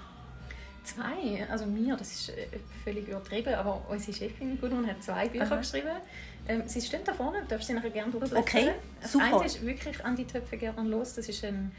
Zwei, 0.94 1.46
also 1.50 1.66
mir, 1.66 1.96
das 1.96 2.12
ist 2.12 2.28
äh, 2.30 2.46
völlig 2.82 3.08
übertrieben, 3.08 3.54
aber 3.54 3.84
unsere 3.90 4.16
Chefin 4.16 4.58
Gudrun 4.58 4.86
hat 4.86 5.02
zwei 5.02 5.28
Bücher 5.28 5.44
Aha. 5.44 5.56
geschrieben. 5.56 5.96
Ähm, 6.48 6.62
sie 6.66 6.80
stehen 6.80 7.02
da 7.04 7.12
vorne, 7.12 7.42
du 7.42 7.46
darfst 7.46 7.66
sie 7.66 7.74
nachher 7.74 7.90
gerne 7.90 8.10
durchlesen. 8.10 8.38
Okay, 8.38 8.72
das 9.00 9.12
super. 9.12 9.36
eine 9.36 9.44
ist 9.44 9.64
wirklich 9.66 10.02
«An 10.02 10.16
die 10.16 10.24
Töpfe 10.24 10.56
gerne 10.56 10.88
los», 10.88 11.14
das 11.14 11.28
ist 11.28 11.44
ein, 11.44 11.72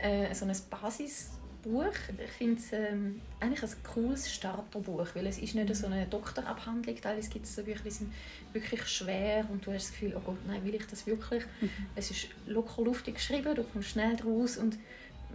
äh, 0.00 0.34
so 0.34 0.46
ein 0.46 0.56
Basisbuch. 0.70 1.92
Ich 2.24 2.30
finde 2.30 2.58
es 2.58 2.72
ähm, 2.72 3.20
eigentlich 3.40 3.62
ein 3.62 3.82
cooles 3.92 4.32
Starterbuch, 4.32 5.08
weil 5.14 5.26
es 5.26 5.38
ist 5.38 5.54
nicht 5.54 5.76
so 5.76 5.86
eine 5.86 6.06
Doktorabhandlung, 6.06 6.96
teilweise 6.98 7.28
gibt 7.28 7.44
es 7.44 7.54
so 7.54 7.62
Bücher, 7.62 7.82
die 7.84 7.90
sind 7.90 8.10
wirklich 8.54 8.86
schwer 8.86 9.44
und 9.50 9.66
du 9.66 9.72
hast 9.72 9.88
das 9.88 9.92
Gefühl, 9.92 10.14
oh 10.16 10.22
Gott, 10.24 10.38
nein, 10.46 10.64
will 10.64 10.74
ich 10.74 10.86
das 10.86 11.06
wirklich? 11.06 11.44
Mhm. 11.60 11.70
Es 11.94 12.10
ist 12.10 12.28
locker 12.46 12.82
luftig 12.82 13.16
geschrieben, 13.16 13.54
du 13.54 13.64
kommst 13.64 13.90
schnell 13.90 14.16
draus 14.16 14.56
und 14.56 14.78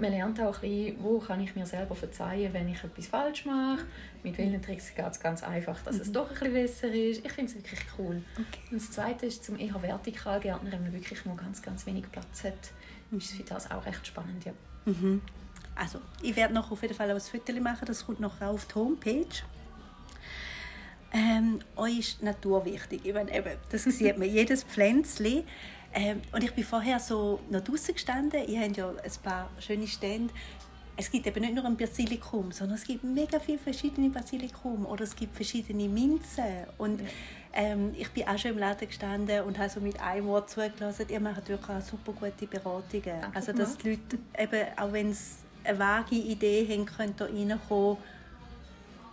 man 0.02 0.12
lernt 0.12 0.40
auch 0.42 0.56
ein 0.56 0.62
bisschen, 0.62 1.04
wo 1.04 1.20
kann 1.20 1.40
ich 1.42 1.56
mir 1.56 1.66
selber 1.66 1.96
verzeihen, 1.96 2.54
wenn 2.54 2.68
ich 2.68 2.84
etwas 2.84 3.08
falsch 3.08 3.46
mache. 3.46 3.86
Mit 4.24 4.38
welchen 4.38 4.62
Tricks 4.62 4.94
geht 4.96 5.06
es 5.06 5.20
ganz 5.20 5.44
einfach, 5.44 5.80
dass 5.84 5.96
mhm. 5.96 6.02
es 6.02 6.12
doch 6.12 6.30
ein 6.30 6.34
bisschen 6.34 6.54
besser 6.54 6.88
ist. 6.94 7.26
Ich 7.26 7.32
finde 7.32 7.52
es 7.52 7.56
wirklich 7.56 7.82
cool. 7.98 8.22
Okay. 8.34 8.60
Und 8.72 8.82
das 8.82 8.92
Zweite 8.92 9.26
ist 9.28 9.46
zum 9.46 9.58
eher 9.58 9.82
Vertikalgärtner, 9.82 10.72
wenn 10.72 10.84
man 10.84 10.94
wirklich 10.94 11.24
nur 11.26 11.38
ganz, 11.38 11.62
ganz 11.62 11.86
wenig 11.86 12.12
Platz 12.12 12.44
hat. 12.44 12.72
Mhm. 13.12 13.20
Ist 13.20 13.32
für 13.32 13.44
das 13.44 13.70
auch 13.72 13.86
recht 13.86 14.06
spannend, 14.06 14.44
ja. 14.44 14.54
Mhm. 14.86 15.22
Also, 15.76 16.00
ich 16.22 16.36
werde 16.36 16.54
noch 16.54 16.72
auf 16.72 16.82
jeden 16.82 16.94
Fall 16.94 17.10
ein 17.10 17.20
Foto 17.20 17.54
machen, 17.62 17.86
das 17.86 18.06
kommt 18.06 18.20
noch 18.20 18.42
auf 18.42 18.66
die 18.66 18.76
Homepage. 18.76 19.26
Ähm, 21.14 21.60
euch 21.76 22.00
ist 22.00 22.24
Natur 22.24 22.66
wichtig. 22.66 23.02
Ich 23.04 23.14
meine, 23.14 23.36
eben, 23.36 23.52
das 23.70 23.84
sieht 23.84 24.18
man, 24.18 24.30
jedes 24.30 24.64
Pflänzchen 24.64 25.44
ähm, 25.94 26.22
und 26.32 26.44
ich 26.44 26.54
bin 26.54 26.64
vorher 26.64 27.00
so 27.00 27.40
noch 27.50 27.62
draußen 27.62 27.94
gestanden. 27.94 28.42
Ich 28.48 28.58
habe 28.58 28.72
ja 28.72 28.90
ein 28.90 29.12
paar 29.24 29.50
schöne 29.60 29.88
Stände. 29.88 30.34
Es 30.98 31.10
gibt 31.10 31.26
eben 31.26 31.42
nicht 31.42 31.56
nur 31.56 31.66
ein 31.66 31.76
Basilikum, 31.78 32.52
sondern 32.52 32.78
es 32.78 32.84
gibt 32.84 33.04
mega 33.04 33.40
viele 33.40 33.58
verschiedene 33.58 34.10
Basilikum 34.10 34.86
oder 34.86 35.04
es 35.04 35.16
gibt 35.16 35.36
verschiedene 35.36 35.88
Minzen. 35.88 36.44
Und 36.78 37.02
ähm, 37.54 37.94
ich 37.98 38.10
bin 38.12 38.28
auch 38.28 38.38
schon 38.38 38.52
im 38.52 38.58
Laden 38.60 38.88
gestanden 38.88 39.42
und 39.44 39.58
habe 39.58 39.70
so 39.70 39.80
mit 39.80 40.00
einem 40.00 40.28
Wort 40.28 40.50
zugelassen. 40.50 41.06
Ihr 41.10 41.20
macht 41.20 41.48
wirklich 41.50 41.70
auch 41.70 41.82
super 41.82 42.14
gute 42.14 42.46
Beratungen. 42.46 43.22
Danke 43.22 43.36
also 43.36 43.54
dass 43.54 43.78
die 43.78 43.92
Leute, 43.92 44.20
eben, 44.38 44.78
auch 44.78 44.94
wenn 44.94 45.14
sie 45.14 45.38
eine 45.64 45.80
vage 45.80 46.16
Idee 46.16 46.68
haben, 46.70 46.86
können 46.86 47.14
da 47.18 47.26
reinkommen 47.26 47.98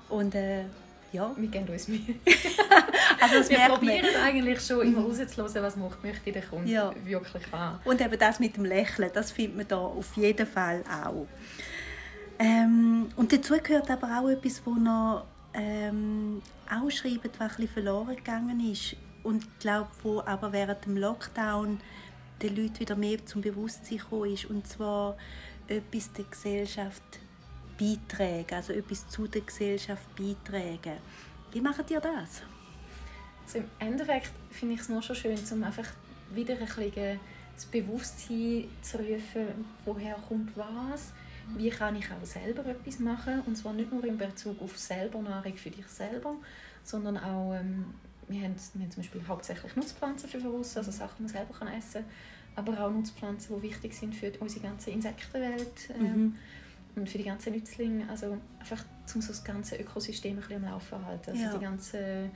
und 0.08 0.34
äh, 0.34 0.64
ja. 1.12 1.32
Wir 1.36 1.48
gehen 1.48 1.68
uns 1.68 1.88
Mühe. 1.88 2.00
also 3.20 3.50
wir 3.50 3.58
probieren 3.60 4.06
man. 4.12 4.22
eigentlich 4.22 4.60
schon 4.60 4.86
immer 4.86 5.02
rauszuhören, 5.02 5.62
was 5.62 5.76
macht, 5.76 6.02
möchte 6.02 6.32
der 6.32 6.42
Kunde 6.42 6.70
ja. 6.70 6.92
wirklich 7.04 7.52
an. 7.52 7.78
Und 7.84 8.00
eben 8.00 8.18
das 8.18 8.40
mit 8.40 8.56
dem 8.56 8.64
Lächeln, 8.64 9.10
das 9.12 9.32
findet 9.32 9.56
man 9.56 9.68
da 9.68 9.78
auf 9.78 10.16
jeden 10.16 10.46
Fall 10.46 10.82
auch. 10.88 11.26
Ähm, 12.38 13.08
und 13.16 13.32
dazu 13.32 13.54
gehört 13.62 13.90
aber 13.90 14.20
auch 14.20 14.28
etwas, 14.28 14.62
wo 14.64 14.72
noch 14.72 15.24
ähm, 15.54 16.40
auch 16.70 16.86
was 16.86 17.04
ein 17.04 17.20
bisschen 17.20 17.68
verloren 17.68 18.16
gegangen 18.16 18.60
ist. 18.60 18.96
Und 19.22 19.44
ich 19.44 19.58
glaube, 19.58 19.88
wo 20.02 20.20
aber 20.20 20.52
während 20.52 20.84
dem 20.84 20.96
Lockdown 20.96 21.80
den 22.42 22.56
Leuten 22.56 22.80
wieder 22.80 22.96
mehr 22.96 23.24
zum 23.26 23.42
Bewusstsein 23.42 23.98
gekommen 23.98 24.32
ist. 24.32 24.44
Und 24.44 24.66
zwar 24.66 25.16
etwas 25.66 26.12
der 26.12 26.24
Gesellschaft 26.24 27.02
beitragen, 27.78 28.54
also 28.54 28.72
etwas 28.72 29.08
zu 29.08 29.26
der 29.26 29.42
Gesellschaft 29.42 30.04
beitragen. 30.16 30.98
Wie 31.52 31.60
macht 31.60 31.90
ihr 31.90 32.00
das? 32.00 32.42
Also 33.44 33.58
Im 33.58 33.64
Endeffekt 33.78 34.32
finde 34.50 34.74
ich 34.74 34.80
es 34.80 34.88
nur 34.88 35.00
schon 35.00 35.16
schön, 35.16 35.38
um 35.52 35.64
einfach 35.64 35.88
wieder 36.34 36.54
ein 36.54 36.66
bisschen 36.66 37.20
das 37.54 37.66
Bewusstsein 37.66 38.68
zu 38.82 38.98
rufen, 38.98 39.64
woher 39.84 40.14
kommt 40.28 40.56
was, 40.56 41.12
wie 41.56 41.70
kann 41.70 41.96
ich 41.96 42.06
auch 42.10 42.24
selber 42.24 42.66
etwas 42.66 42.98
machen 42.98 43.40
und 43.46 43.56
zwar 43.56 43.72
nicht 43.72 43.90
nur 43.90 44.04
in 44.04 44.18
Bezug 44.18 44.60
auf 44.60 44.76
selber 44.78 45.20
Nahrung 45.22 45.56
für 45.56 45.70
dich 45.70 45.86
selber, 45.86 46.34
sondern 46.84 47.16
auch 47.16 47.54
ähm, 47.54 47.86
wir, 48.28 48.42
haben, 48.42 48.54
wir 48.74 48.82
haben 48.82 48.90
zum 48.90 49.02
Beispiel 49.02 49.26
hauptsächlich 49.26 49.74
Nutzpflanzen 49.74 50.28
für 50.28 50.38
uns, 50.50 50.76
also 50.76 50.90
Sachen, 50.90 51.16
die 51.18 51.22
man 51.22 51.32
selber 51.32 51.54
kann 51.58 51.68
essen 51.68 52.04
kann, 52.54 52.66
aber 52.66 52.84
auch 52.84 52.90
Nutzpflanzen, 52.90 53.56
die 53.56 53.62
wichtig 53.62 53.94
sind 53.94 54.14
für 54.14 54.30
unsere 54.40 54.66
ganze 54.66 54.90
Insektenwelt. 54.90 55.90
Ähm, 55.98 56.02
mhm 56.02 56.34
und 56.98 57.08
für 57.08 57.18
die 57.18 57.24
ganzen 57.24 57.52
Nützlinge, 57.52 58.08
also 58.08 58.36
einfach 58.58 58.84
um 59.14 59.20
so 59.20 59.28
das 59.28 59.44
ganze 59.44 59.76
Ökosystem 59.76 60.36
ein 60.36 60.40
bisschen 60.40 60.64
am 60.64 60.72
Laufen 60.72 61.04
halten. 61.04 61.30
Also 61.30 61.42
ja. 61.42 61.54
die 61.54 61.64
ganze 61.64 62.30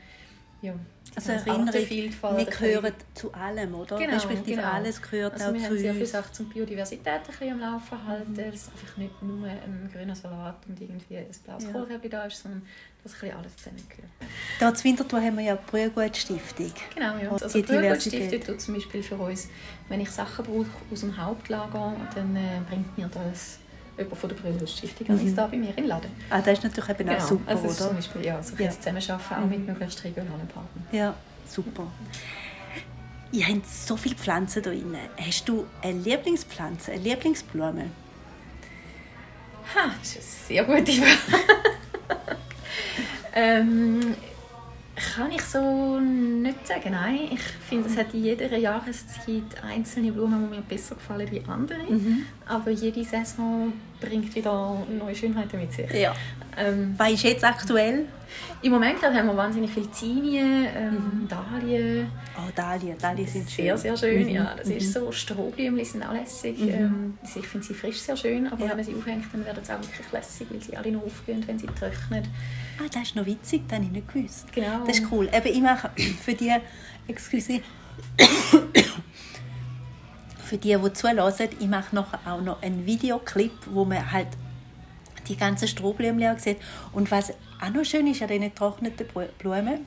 ja, 0.63 0.75
also 1.17 1.33
Erinnerung, 1.33 1.73
wir 1.73 2.45
gehören 2.45 2.95
zu 3.15 3.33
allem, 3.33 3.75
oder? 3.75 3.99
Genau, 3.99 4.15
Respektive 4.15 4.61
genau. 4.61 4.71
alles 4.71 5.03
gehört 5.03 5.33
also 5.33 5.47
auch 5.47 5.53
wir 5.53 5.61
zu 5.61 5.67
haben 5.67 5.79
sehr 5.79 5.93
viele 5.93 6.07
Sachen 6.07 6.33
zum 6.33 6.49
Biodiversität 6.51 7.09
ein 7.09 7.23
bisschen 7.27 7.53
am 7.53 7.61
Laufen 7.61 8.07
halten. 8.07 8.31
Mhm. 8.31 8.37
Dass 8.37 8.69
einfach 8.69 8.97
nicht 8.97 9.23
nur 9.23 9.49
ein 9.49 9.91
grüner 9.93 10.15
Salat 10.15 10.57
und 10.69 10.81
irgendwie 10.81 11.17
ein 11.17 11.27
blaues 11.45 11.65
ja. 11.65 11.73
Kohlrabi 11.73 12.09
da 12.09 12.27
ist, 12.27 12.45
sondern 12.45 12.63
dass 13.03 13.13
ein 13.13 13.21
bisschen 13.21 13.37
alles 13.37 13.57
zusammengehört. 13.57 14.11
Hier 14.61 14.75
zu 14.75 14.85
Winterthur 14.85 15.21
haben 15.21 15.37
wir 15.37 15.45
ja 15.45 15.57
die 15.57 15.69
Brühlgut-Stiftung. 15.69 16.73
Genau, 16.95 17.17
ja. 17.17 17.33
Also 17.33 17.49
die 17.49 17.63
Brühlgut-Stiftung 17.63 18.41
tut 18.41 18.61
zum 18.61 18.75
Beispiel 18.75 19.03
für 19.03 19.17
uns, 19.17 19.49
wenn 19.89 20.01
ich 20.01 20.11
Sachen 20.13 20.45
brauche 20.45 20.67
aus 20.93 21.01
dem 21.01 21.17
Hauptlager, 21.17 21.97
dann 22.15 22.37
äh, 22.37 22.61
bringt 22.69 22.97
mir 22.97 23.11
das 23.13 23.59
jemand 23.97 24.19
von 24.19 24.29
der 24.29 24.37
Brüderstiftung 24.37 25.07
mhm. 25.09 25.37
da 25.37 25.47
bei 25.47 25.57
mir 25.57 25.77
in 25.77 25.87
Laden. 25.87 26.11
Ah, 26.31 26.41
das 26.41 26.59
ist 26.59 26.65
natürlich 26.65 26.91
eben 26.91 27.09
genau. 27.09 27.19
auch 27.19 27.29
super, 27.29 27.51
also 27.51 27.65
oder? 27.65 27.75
Zum 27.75 27.97
Beispiel, 27.97 28.25
ja, 28.25 28.43
so 28.43 28.57
ja. 28.57 28.71
Zusammenarbeiten 28.71 29.35
auch 29.35 29.47
mit 29.49 29.59
mhm. 29.61 29.67
möglichst 29.67 30.05
regionalen 30.05 30.49
Partnern. 30.49 30.87
Ja, 30.93 31.15
super. 31.47 31.87
Ihr 33.33 33.47
habt 33.47 33.67
so 33.67 33.97
viele 33.97 34.15
Pflanzen 34.15 34.63
hier 34.63 34.73
drin. 34.73 34.97
Hast 35.19 35.49
du 35.49 35.67
eine 35.83 35.99
Lieblingspflanze, 35.99 36.93
eine 36.93 37.03
Lieblingsblume? 37.03 37.87
Ha, 39.75 39.91
das 40.01 40.17
ist 40.17 40.51
eine 40.51 40.65
sehr 40.65 40.65
gute 40.65 40.93
Frage. 40.93 41.41
ähm, 43.35 44.15
Kann 45.15 45.33
ich 45.33 45.43
so 45.43 45.99
nicht 46.01 46.67
sagen, 46.67 46.93
nein. 46.93 47.21
Ich 47.33 47.41
finde, 47.41 47.89
es 47.89 47.97
hat 47.97 48.15
in 48.15 48.25
jeder 48.25 48.57
Jahreszeit 48.57 49.43
einzelne 49.63 50.13
Blumen, 50.13 50.49
die 50.49 50.57
mir 50.57 50.63
besser 50.63 50.95
gefallen 50.95 51.29
wie 51.31 51.43
andere. 51.49 51.83
Mhm. 51.89 52.25
Aber 52.47 52.71
jede 52.71 53.05
Saison 53.05 53.73
bringt 54.01 54.35
wieder 54.35 54.87
neue 54.89 55.15
Schönheiten 55.15 55.61
mit 55.61 55.73
sich. 55.73 55.91
Ja. 55.93 56.15
Ähm, 56.57 56.95
Was 56.99 57.13
ist 57.13 57.23
jetzt 57.23 57.45
aktuell? 57.45 58.07
Im 58.63 58.73
Moment 58.73 59.03
haben 59.03 59.27
wir 59.27 59.37
wahnsinnig 59.37 59.71
viele 59.73 59.91
Zinien, 59.91 60.67
ähm, 60.75 61.23
mhm. 61.23 61.29
Dahlien. 61.29 62.07
Oh, 62.37 62.51
Dahlien. 62.55 62.97
Dahlien 62.97 63.27
sind 63.27 63.49
sehr, 63.49 63.77
sehr 63.77 63.97
schön. 63.97 64.23
Mhm. 64.23 64.29
Ja, 64.29 64.55
das 64.57 64.69
mhm. 64.69 64.77
ist 64.77 64.93
so, 64.93 65.11
Strohblümchen 65.11 65.85
sind 65.85 66.05
auch 66.05 66.13
lässig. 66.13 66.59
Mhm. 66.59 66.69
Ähm, 66.69 67.19
ich 67.23 67.47
finde 67.47 67.67
sie 67.67 67.75
frisch 67.75 67.99
sehr 67.99 68.17
schön, 68.17 68.47
aber 68.47 68.63
ja. 68.63 68.71
wenn 68.71 68.77
man 68.77 68.87
sie 68.87 68.95
aufhängt, 68.95 69.25
dann 69.33 69.45
werden 69.45 69.65
sie 69.65 69.73
auch 69.73 69.81
wirklich 69.81 70.13
lässig, 70.13 70.47
weil 70.51 70.63
sie 70.63 70.77
alle 70.77 70.93
noch 70.93 71.05
aufgehen, 71.05 71.43
wenn 71.47 71.59
sie 71.59 71.67
trocknen. 71.67 72.23
Ah, 72.79 72.89
das 72.93 73.03
ist 73.03 73.17
noch 73.17 73.27
witzig, 73.27 73.63
das 73.67 73.77
habe 73.77 73.87
ich 73.87 73.93
nicht 73.93 74.13
gewusst. 74.13 74.53
Genau. 74.53 74.85
Das 74.87 74.99
ist 74.99 75.11
cool. 75.11 75.29
Eben, 75.33 75.49
ich 75.49 75.61
mache 75.61 75.91
für 76.23 76.35
die, 76.35 76.53
excuse, 77.09 77.61
für 80.45 80.57
die, 80.57 80.77
die 80.77 80.93
zulassen, 80.93 81.49
ich 81.59 81.67
mache 81.67 81.95
nachher 81.97 82.33
auch 82.33 82.41
noch 82.41 82.63
einen 82.63 82.87
Videoclip, 82.87 83.53
wo 83.71 83.85
man 83.85 84.13
halt 84.13 84.29
die 85.29 85.37
ganzen 85.37 85.69
Strohblümchen 85.69 86.39
sieht. 86.39 86.59
Und 86.93 87.11
was 87.11 87.33
auch 87.61 87.71
noch 87.71 87.85
schön 87.85 88.07
ist 88.07 88.23
an 88.23 88.29
diesen 88.29 88.43
getrockneten 88.45 89.07
Blumen, 89.39 89.87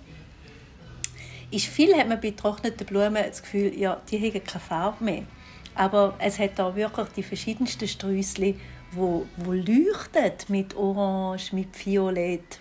ist, 1.51 1.67
viel 1.67 1.95
hat 1.95 2.07
man 2.07 2.19
bei 2.19 2.31
getrockneten 2.31 2.85
Blumen 2.85 3.23
das 3.27 3.41
Gefühl, 3.41 3.77
ja, 3.77 4.01
die 4.09 4.17
haben 4.17 4.43
keine 4.43 4.59
Farbe 4.61 5.03
mehr. 5.03 5.23
Aber 5.75 6.15
es 6.19 6.39
hat 6.39 6.57
da 6.57 6.75
wirklich 6.75 7.07
die 7.15 7.23
verschiedensten 7.23 7.87
Sträußchen, 7.87 8.59
wo, 8.91 9.25
wo 9.37 9.51
leuchten 9.51 10.31
mit 10.47 10.75
Orange, 10.75 11.53
mit 11.53 11.85
Violett. 11.85 12.59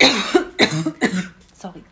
Sorry. 1.54 1.82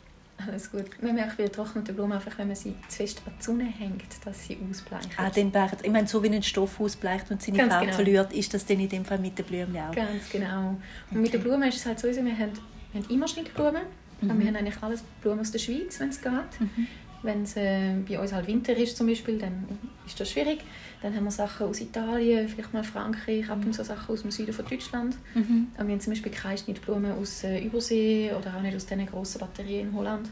Alles 0.46 0.70
gut. 0.70 1.02
Man 1.02 1.14
merkt 1.14 1.36
bei 1.36 1.44
getrockneten 1.44 1.94
Blumen 1.94 2.12
einfach, 2.12 2.36
wenn 2.38 2.48
man 2.48 2.56
sie 2.56 2.74
zu 2.88 2.96
fest 2.96 3.22
an 3.26 3.32
die 3.38 3.44
Sonne 3.44 3.64
hängt, 3.64 4.04
dass 4.24 4.46
sie 4.46 4.58
ausbleichen. 4.68 5.10
Ah, 5.16 5.30
den 5.30 5.52
ich 5.82 5.90
meine, 5.90 6.06
so 6.06 6.22
wie 6.22 6.28
ein 6.28 6.42
Stoff 6.42 6.80
ausbleicht 6.80 7.30
und 7.30 7.42
seine 7.42 7.58
Ganz 7.58 7.72
Farbe 7.72 7.86
genau. 7.86 7.96
verliert, 7.96 8.32
ist 8.32 8.54
das 8.54 8.64
dann 8.66 8.80
in 8.80 8.88
dem 8.88 9.04
Fall 9.04 9.18
mit 9.18 9.38
den 9.38 9.44
Blumen 9.44 9.76
auch. 9.76 9.94
Ganz 9.94 10.28
genau. 10.30 10.68
Und 10.68 10.78
okay. 11.10 11.18
mit 11.18 11.32
den 11.32 11.42
Blumen 11.42 11.68
ist 11.68 11.76
es 11.76 11.86
halt 11.86 11.98
so, 11.98 12.08
wir 12.08 12.16
haben, 12.16 12.52
wir 12.92 13.02
haben 13.02 13.10
immer 13.10 13.28
Schnittblumen. 13.28 13.82
Mhm. 14.20 14.38
Wir 14.38 14.46
haben 14.46 14.56
eigentlich 14.56 14.82
alles 14.82 15.02
Blumen 15.20 15.40
aus 15.40 15.50
der 15.50 15.58
Schweiz, 15.58 15.98
wenn 16.00 16.08
es 16.10 16.20
geht. 16.20 16.32
Mhm. 16.32 16.86
Wenn 17.22 17.42
es 17.42 17.56
äh, 17.56 17.94
bei 18.08 18.18
uns 18.18 18.32
halt 18.32 18.46
Winter 18.46 18.76
ist 18.76 18.96
zum 18.96 19.06
Beispiel, 19.06 19.38
dann 19.38 19.64
ist 20.06 20.18
das 20.18 20.30
schwierig. 20.30 20.58
Dann 21.02 21.14
haben 21.14 21.24
wir 21.24 21.30
Sachen 21.30 21.66
aus 21.66 21.80
Italien, 21.80 22.48
vielleicht 22.48 22.72
mal 22.72 22.84
Frankreich, 22.84 23.48
ab 23.50 23.58
und 23.64 23.72
zu 23.72 23.84
Sachen 23.84 24.12
aus 24.12 24.22
dem 24.22 24.30
Süden 24.30 24.52
von 24.52 24.64
Deutschland. 24.64 25.16
Mhm. 25.34 25.68
Wir 25.76 25.84
haben 25.84 26.00
zum 26.00 26.12
Beispiel 26.12 26.32
keine 26.32 26.58
Schnittblumen 26.58 27.12
aus 27.12 27.44
äh, 27.44 27.60
Übersee 27.60 28.32
oder 28.32 28.56
auch 28.56 28.62
nicht 28.62 28.76
aus 28.76 28.86
diesen 28.86 29.06
grossen 29.06 29.40
Batterien 29.40 29.88
in 29.88 29.96
Holland. 29.96 30.28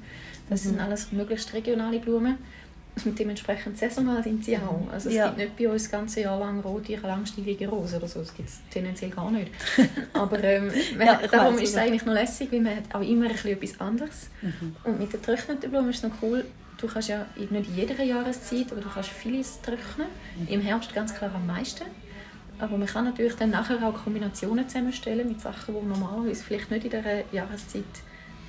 Das 0.49 0.65
mhm. 0.65 0.71
sind 0.71 0.81
alles 0.81 1.13
möglichst 1.13 1.53
regionale 1.55 1.99
Blumen. 1.99 2.39
Und 3.05 3.19
dementsprechend 3.19 3.79
saisonal 3.79 4.23
sind 4.23 4.45
sie 4.45 4.57
auch. 4.57 4.93
Also 4.93 5.09
es 5.09 5.15
ja. 5.15 5.27
gibt 5.27 5.39
nicht 5.39 5.57
bei 5.57 5.69
uns 5.69 5.85
das 5.85 5.93
ganze 5.93 6.21
Jahr 6.23 6.39
lang 6.39 6.61
rote, 6.61 6.97
langstielige 6.97 7.69
Rosen 7.69 7.99
oder 7.99 8.09
so. 8.09 8.21
Das 8.21 8.35
gibt 8.35 8.49
es 8.49 8.61
tendenziell 8.71 9.11
gar 9.11 9.31
nicht. 9.31 9.51
Aber 10.13 10.43
ähm, 10.43 10.71
ja, 10.99 11.21
darum 11.31 11.57
ist 11.59 11.71
es 11.71 11.77
eigentlich 11.77 12.05
noch 12.05 12.15
lässig, 12.15 12.51
weil 12.53 12.61
man 12.61 12.77
hat 12.77 12.95
auch 12.95 13.01
immer 13.01 13.27
ein 13.27 13.33
bisschen 13.33 13.53
etwas 13.53 13.81
anderes. 13.81 14.29
Mhm. 14.43 14.77
Und 14.85 15.01
mit 15.01 15.13
den 15.13 15.21
getrockneten 15.21 15.71
Blumen 15.71 15.91
ist 15.91 15.97
es 15.99 16.03
noch 16.03 16.23
cool, 16.23 16.45
Du 16.81 16.87
kannst 16.87 17.09
ja 17.09 17.27
nicht 17.37 17.51
in 17.53 17.77
jeder 17.77 18.03
Jahreszeit, 18.03 18.73
aber 18.73 18.81
du 18.81 18.89
kannst 18.89 19.11
vieles 19.11 19.61
trocknen. 19.61 20.09
Mhm. 20.39 20.49
Im 20.49 20.61
Herbst 20.61 20.95
ganz 20.95 21.15
klar 21.15 21.31
am 21.35 21.47
meisten. 21.47 21.85
Aber 22.59 22.77
man 22.77 22.87
kann 22.87 23.05
natürlich 23.05 23.35
dann 23.35 23.51
nachher 23.51 23.83
auch 23.87 24.05
Kombinationen 24.05 24.69
zusammenstellen 24.69 25.29
mit 25.29 25.41
Sachen, 25.41 25.75
die 25.75 25.87
normalerweise 25.87 26.43
vielleicht 26.43 26.71
nicht 26.71 26.85
in 26.85 26.91
dieser 26.91 27.33
Jahreszeit 27.33 27.85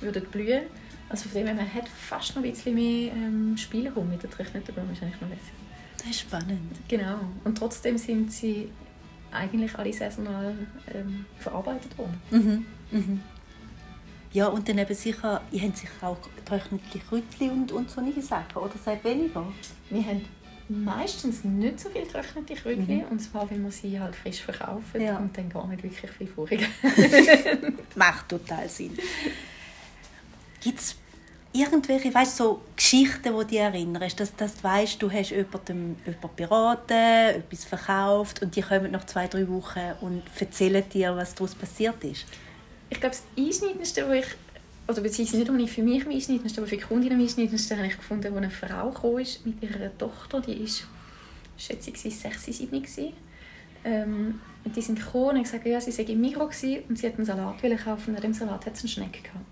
würden 0.00 0.24
blühen 0.30 0.62
Also 1.08 1.28
von 1.28 1.40
dem 1.40 1.46
her, 1.46 1.54
man 1.54 1.72
hat 1.72 1.88
fast 1.88 2.36
noch 2.36 2.42
ein 2.42 2.50
bisschen 2.50 2.74
mehr 2.74 3.12
ähm, 3.12 3.56
Spielraum 3.56 4.08
mit 4.08 4.22
der 4.22 4.30
getrockneten 4.30 4.74
Blumen. 4.74 4.90
Das 4.90 4.98
ist 4.98 5.04
eigentlich 5.04 5.20
noch 5.20 5.28
lässig. 5.28 5.52
Das 5.96 6.06
ist 6.06 6.20
spannend. 6.20 6.78
Genau. 6.88 7.20
Und 7.44 7.56
trotzdem 7.56 7.96
sind 7.96 8.32
sie 8.32 8.70
eigentlich 9.30 9.78
alle 9.78 9.92
saisonal 9.92 10.54
ähm, 10.92 11.24
verarbeitet 11.38 11.96
worden. 11.96 12.20
Mhm. 12.30 12.66
Mhm. 12.90 13.20
Ja, 14.32 14.46
und 14.46 14.68
dann 14.68 14.78
eben 14.78 14.94
sicher, 14.94 15.42
ihr 15.50 15.62
habt 15.62 15.76
sicher 15.76 15.90
auch 16.08 16.16
getrocknete 16.36 16.98
Kräutchen 17.00 17.50
und, 17.50 17.72
und 17.72 17.90
solche 17.90 18.22
Sachen, 18.22 18.56
oder 18.56 18.74
seid 18.82 19.04
weniger? 19.04 19.44
Wir 19.90 20.06
haben 20.06 20.24
meistens 20.68 21.44
nicht 21.44 21.80
so 21.80 21.90
viele 21.90 22.06
getrocknete 22.06 22.54
Kräutchen, 22.54 22.98
mhm. 22.98 23.04
und 23.10 23.18
zwar, 23.20 23.50
weil 23.50 23.62
wir 23.62 23.70
sie 23.70 24.00
halt 24.00 24.16
frisch 24.16 24.40
verkaufen 24.40 25.00
ja. 25.00 25.18
und 25.18 25.36
dann 25.36 25.50
gar 25.50 25.66
nicht 25.66 25.82
wirklich 25.82 26.10
viel 26.10 26.26
vorig. 26.26 26.66
Macht 27.94 28.28
total 28.28 28.68
Sinn. 28.68 28.96
Gibt 30.62 30.78
es 30.78 30.96
irgendwelche, 31.52 32.14
weißt 32.14 32.36
so 32.36 32.62
Geschichten, 32.74 33.38
die 33.38 33.46
dich 33.46 33.58
erinnern, 33.58 34.10
dass, 34.16 34.34
dass 34.34 34.56
du 34.56 34.64
weißt, 34.64 35.02
du 35.02 35.10
hast 35.10 35.30
jemanden, 35.30 35.96
jemanden 36.06 36.36
beraten, 36.36 36.92
etwas 37.36 37.64
verkauft 37.64 38.40
und 38.40 38.56
die 38.56 38.62
kommen 38.62 38.92
nach 38.92 39.04
zwei, 39.04 39.26
drei 39.26 39.46
Wochen 39.48 39.92
und 40.00 40.22
erzählen 40.38 40.88
dir, 40.88 41.14
was 41.16 41.34
daraus 41.34 41.54
passiert 41.54 42.02
ist? 42.04 42.24
Ich 42.92 43.00
glaube, 43.00 43.16
das 43.16 43.22
Einschneidendste, 43.36 44.06
wo 44.06 44.12
ich 44.12 44.26
oder 44.86 45.00
beziehungsweise 45.00 45.38
nicht 45.38 45.48
unbedingt 45.48 45.70
für 45.70 45.82
mich 45.82 46.04
am 46.04 46.12
einschneidendsten, 46.12 46.62
aber 46.62 46.68
für 46.68 46.76
die 46.76 46.82
Kundin 46.82 47.12
am 47.12 47.20
einschneidendsten, 47.20 47.78
habe 47.78 47.86
ich 47.86 47.96
gefunden, 47.96 48.32
wo 48.32 48.36
eine 48.36 48.50
Frau 48.50 49.18
ist 49.18 49.46
mit 49.46 49.62
ihrer 49.62 49.96
Tochter, 49.96 50.40
die 50.40 50.64
ist, 50.64 50.86
schätze 51.56 51.90
ich, 51.90 51.98
6, 51.98 52.44
7 52.44 52.70
gewesen. 52.70 53.12
Ähm, 53.84 54.40
und 54.64 54.76
die 54.76 54.82
sind 54.82 54.98
gekommen 54.98 55.38
und 55.38 55.42
gesagt, 55.42 55.66
ja, 55.66 55.80
sie 55.80 55.90
sei 55.90 56.02
im 56.04 56.20
Mikro 56.20 56.44
und 56.44 56.52
sie 56.52 56.84
hat 57.06 57.16
einen 57.16 57.24
Salat 57.24 57.56
kaufen 57.84 58.10
und 58.10 58.16
an 58.16 58.22
dem 58.22 58.34
Salat 58.34 58.66
hat 58.66 58.76
sie 58.76 58.82
einen 58.82 58.88
Schneck 58.88 59.24
gehabt. 59.24 59.46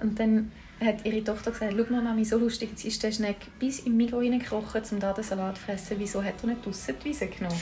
Und 0.00 0.18
dann 0.18 0.50
hat 0.80 1.04
ihre 1.04 1.22
Tochter 1.22 1.52
gesagt, 1.52 1.74
schau 1.76 1.92
mal 1.92 2.02
Mami, 2.02 2.24
so 2.24 2.38
lustig, 2.38 2.70
jetzt 2.70 2.84
ist 2.84 3.02
der 3.02 3.12
Schneck 3.12 3.36
bis 3.58 3.80
im 3.80 3.96
Mikro 3.96 4.18
reingekrochen, 4.18 4.82
um 4.92 5.00
da 5.00 5.12
den 5.12 5.22
Salat 5.22 5.58
zu 5.58 5.64
fressen, 5.64 5.96
wieso 5.98 6.24
hat 6.24 6.34
er 6.42 6.48
nicht 6.48 6.64
draussen 6.64 6.94
die 7.00 7.04
Wiese 7.04 7.26
genommen? 7.26 7.60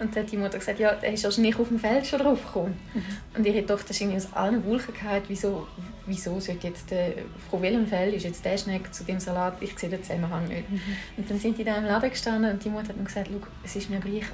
Und 0.00 0.14
dann 0.14 0.24
hat 0.24 0.32
die 0.32 0.36
Mutter 0.36 0.58
gesagt, 0.58 0.80
ja, 0.80 0.90
er 0.90 1.12
ist 1.12 1.22
wahrscheinlich 1.24 1.56
auf 1.58 1.68
dem 1.68 1.78
Feld 1.78 2.06
schon 2.06 2.18
drauf 2.18 2.44
gekommen. 2.44 2.76
Mhm. 2.94 3.02
Und 3.36 3.46
ihre 3.46 3.64
Tochter 3.64 3.90
ist 3.90 4.00
irgendwie 4.00 4.18
aus 4.18 4.32
allen 4.32 4.64
Wolken 4.64 4.92
gefallen, 4.92 5.22
wieso, 5.28 5.68
wieso 6.06 6.40
sollte 6.40 6.66
jetzt, 6.66 6.90
der, 6.90 7.12
von 7.48 7.62
welchem 7.62 7.86
Feld 7.86 8.14
ist 8.14 8.24
jetzt 8.24 8.44
der 8.44 8.58
Schneck 8.58 8.92
zu 8.92 9.04
dem 9.04 9.20
Salat, 9.20 9.54
ich 9.60 9.78
sehe 9.78 9.88
den 9.88 10.02
Zusammenhang 10.02 10.48
nicht. 10.48 10.68
Mhm. 10.68 10.80
Und 11.16 11.30
dann 11.30 11.38
sind 11.38 11.58
die 11.58 11.64
da 11.64 11.76
im 11.76 11.84
Laden 11.84 12.10
gestanden 12.10 12.50
und 12.50 12.64
die 12.64 12.70
Mutter 12.70 12.88
hat 12.88 12.96
mir 12.96 13.04
gesagt, 13.04 13.30
es 13.62 13.76
ist 13.76 13.88
mir 13.88 14.00
gleich, 14.00 14.24